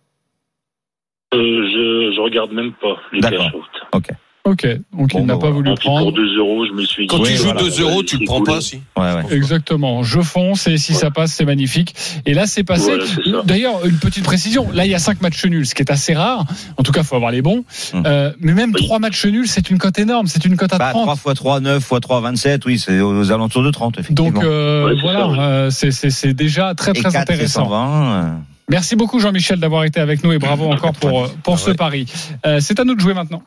[1.35, 3.65] Euh, je, je regarde même pas les cash out.
[3.93, 4.09] Ok.
[4.45, 6.03] Ok, donc il n'a pas voulu Et prendre.
[6.07, 7.07] Pour 2 euros, je me suis dit.
[7.07, 8.47] Quand tu joues voilà, 2 euros, bah, tu le prends cool.
[8.47, 8.83] pas aussi.
[8.99, 9.37] Ouais, ouais.
[9.37, 10.03] Exactement.
[10.03, 11.95] Je fonce et si ça passe, c'est magnifique.
[12.27, 12.91] Et là, c'est passé.
[13.25, 13.43] Voilà.
[13.45, 14.67] D'ailleurs, une petite précision.
[14.73, 16.45] Là, il y a cinq matchs nuls, ce qui est assez rare.
[16.77, 17.65] En tout cas, faut avoir les bons.
[17.95, 20.27] Euh, mais même trois matchs nuls, c'est une cote énorme.
[20.27, 21.05] C'est une cote à Bah, 30.
[21.17, 24.29] 3 x 3, 9 x 3, 27, oui, c'est aux alentours de 30, effectivement.
[24.33, 27.65] Donc euh, voilà, euh, c'est- déjà très Et très 4, c'est intéressant.
[27.67, 28.05] 120.
[28.25, 28.29] euh.
[28.69, 32.07] Merci beaucoup Jean-Michel d'avoir été avec nous et bravo encore pour, pour ce pari.
[32.47, 33.43] Euh, c'est à nous de jouer maintenant.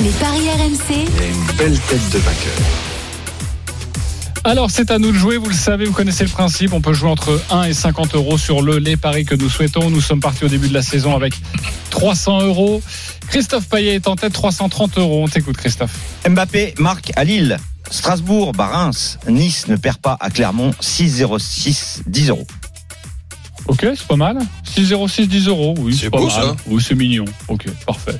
[0.00, 1.06] Les paris RMC.
[1.06, 2.52] Une belle tête de vainqueur.
[4.44, 6.92] Alors c'est à nous de jouer, vous le savez, vous connaissez le principe, on peut
[6.92, 9.90] jouer entre 1 et 50 euros sur le les paris que nous souhaitons.
[9.90, 11.34] Nous sommes partis au début de la saison avec
[11.90, 12.80] 300 euros.
[13.28, 15.24] Christophe Payet est en tête, 330 euros.
[15.24, 15.98] On t'écoute Christophe.
[16.28, 17.58] Mbappé marque à Lille.
[17.90, 19.18] Strasbourg, bah, Reims.
[19.28, 20.70] Nice ne perd pas à Clermont.
[20.80, 22.46] 6-0-6, 10 euros.
[23.66, 24.38] Ok, c'est pas mal.
[24.76, 25.74] 6,06, 10 euros.
[25.78, 26.34] Oui, c'est pas beau, mal.
[26.34, 26.56] ça.
[26.66, 27.24] Oui, c'est mignon.
[27.48, 28.16] Ok, parfait.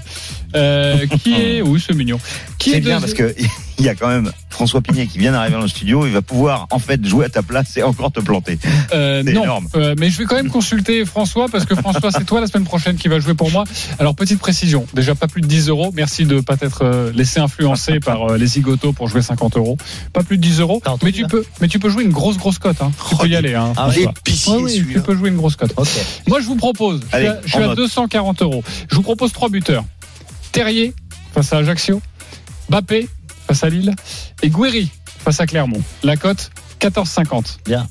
[0.57, 2.18] Euh, qui est Oui, c'est mignon.
[2.59, 3.34] Qui C'est est bien deuxi- parce que
[3.78, 6.07] il y a quand même François Pignet qui vient d'arriver dans le studio.
[6.07, 8.59] Il va pouvoir en fait jouer à ta place et encore te planter.
[8.92, 9.68] Euh, C'est non, énorme.
[9.76, 12.64] Euh, mais je vais quand même consulter François parce que François, c'est toi la semaine
[12.64, 13.64] prochaine qui va jouer pour moi.
[14.01, 15.92] Alors petite précision, déjà pas plus de 10 euros.
[15.94, 19.76] Merci de pas t'être laissé influencer par les zigotos pour jouer 50 euros.
[20.12, 20.82] Pas plus de 10 euros.
[21.05, 22.78] Mais tu peux, mais tu peux jouer une grosse grosse cote.
[22.80, 22.90] Hein.
[23.11, 23.55] Tu peux y aller.
[23.55, 24.07] Hein, Ah, Ouais,
[24.62, 25.72] oui, tu peux jouer une grosse cote.
[26.26, 27.01] Moi, je vous propose.
[27.12, 27.76] Je suis à, je suis on à note.
[27.76, 28.62] 240 euros.
[28.91, 29.84] Je vous propose trois buteurs.
[30.53, 30.95] Terrier
[31.32, 32.01] face à Ajaccio,
[32.68, 33.09] Bappé
[33.47, 33.95] face à Lille
[34.43, 34.91] et Guéry
[35.24, 35.82] face à Clermont.
[36.03, 37.59] La cote 14,50.
[37.66, 37.86] Bien.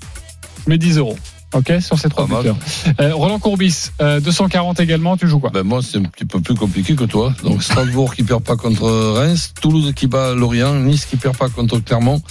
[0.65, 1.17] Je mets 10 euros.
[1.53, 2.57] Ok, sur ces trois buteurs.
[2.99, 5.15] Euh, Roland Courbis, euh, 240 également.
[5.15, 5.49] Tu joues quoi?
[5.49, 7.33] Ben moi, c'est un petit peu plus compliqué que toi.
[7.43, 11.47] Donc Strasbourg qui perd pas contre Reims, Toulouse qui bat Lorient, Nice qui perd pas
[11.47, 12.21] contre Clermont,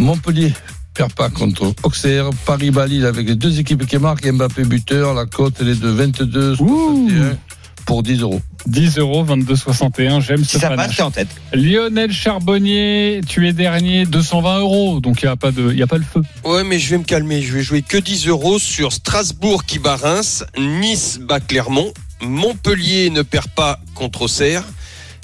[0.00, 0.52] Montpellier
[1.00, 5.24] perd pas contre Auxerre, Paris Balil avec les deux équipes qui marquent, Mbappé buteur, la
[5.24, 7.38] cote elle est de 22 61
[7.86, 8.42] pour 10 euros.
[8.66, 10.20] 10 euros, 22,61.
[10.20, 10.96] J'aime ce Si ça passe, panache.
[10.96, 11.28] t'es en tête.
[11.54, 15.00] Lionel Charbonnier, tu es dernier, 220 euros.
[15.00, 16.20] Donc il n'y a pas de, il y a pas le feu.
[16.44, 17.40] Ouais, mais je vais me calmer.
[17.40, 23.08] Je vais jouer que 10 euros sur Strasbourg qui bat Reims, Nice bat Clermont, Montpellier
[23.08, 24.64] ne perd pas contre Auxerre,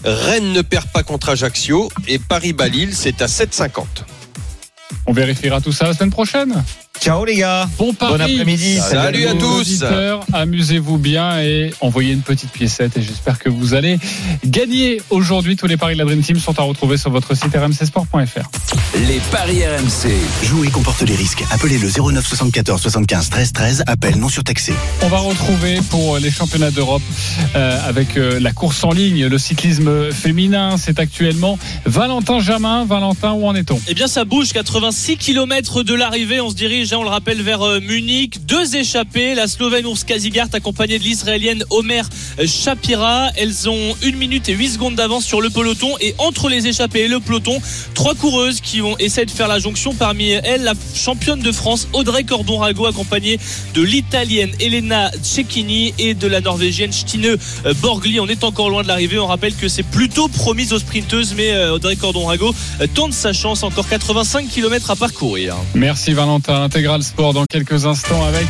[0.04, 3.84] Rennes ne perd pas contre Ajaccio et Paris bat Lille, c'est à 7,50.
[5.06, 6.62] On vérifiera tout ça la semaine prochaine.
[7.00, 7.68] Ciao les gars.
[7.78, 8.12] Bon pari.
[8.12, 8.78] Bon après-midi.
[8.80, 9.84] Salut à tous.
[10.32, 13.98] Amusez-vous bien et envoyez une petite piécette et j'espère que vous allez
[14.44, 15.56] gagner aujourd'hui.
[15.56, 18.48] Tous les paris de la Dream Team sont à retrouver sur votre site rmcsport.fr.
[19.06, 20.10] Les paris RMC.
[20.44, 21.44] Jouer comporte les risques.
[21.50, 23.84] Appelez le 09 74 75 13 13.
[23.86, 24.74] Appel non surtaxé.
[25.02, 27.02] On va retrouver pour les championnats d'Europe
[27.54, 30.76] euh, avec euh, la course en ligne, le cyclisme féminin.
[30.76, 32.84] C'est actuellement Valentin Jamin.
[32.84, 33.80] Valentin, où en est-on?
[33.88, 34.52] Eh bien, ça bouge.
[34.52, 36.40] 86 km de l'arrivée.
[36.40, 38.44] On se dirige, hein, on le rappelle, vers euh, Munich.
[38.46, 39.34] Deux échappées.
[39.34, 42.08] La Slovène Urs Kazigart accompagnée de l'Israélienne Omer
[42.44, 43.30] Shapira.
[43.36, 45.96] Elles ont une minute et 8 secondes d'avance sur le peloton.
[46.00, 47.60] Et entre les échappées et le peloton,
[47.94, 49.94] trois coureuses qui vont essayer de faire la jonction.
[49.94, 53.38] Parmi elles, la championne de France Audrey Cordon-Rago accompagnée
[53.74, 58.20] de l'Italienne Elena Cecchini et de la Norvégienne Stine euh, Borgli.
[58.20, 59.18] On est encore loin de l'arrivée.
[59.18, 62.54] On rappelle que c'est plutôt promis aux sprinteuses, mais euh, Audrey Cordon-Rago
[62.94, 63.62] tente sa chance.
[63.62, 65.56] Encore 85 km à parcourir.
[65.74, 66.68] Merci Valentin.
[66.76, 68.46] Intégral Sport dans quelques instants avec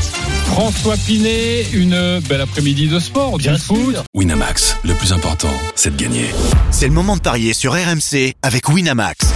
[0.46, 1.64] François Pinet.
[1.72, 3.98] Une belle après-midi de sport, du foot.
[4.14, 6.26] Winamax, le plus important, c'est de gagner.
[6.72, 9.28] C'est le moment de parier sur RMC avec Winamax.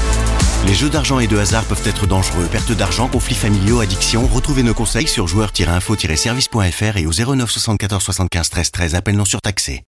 [0.66, 2.48] Les jeux d'argent et de hasard peuvent être dangereux.
[2.50, 4.26] Perte d'argent, conflits familiaux, addiction.
[4.26, 8.94] Retrouvez nos conseils sur joueurs-info-service.fr et au 09 74 75 13 13.
[8.96, 9.78] Appel non surtaxé.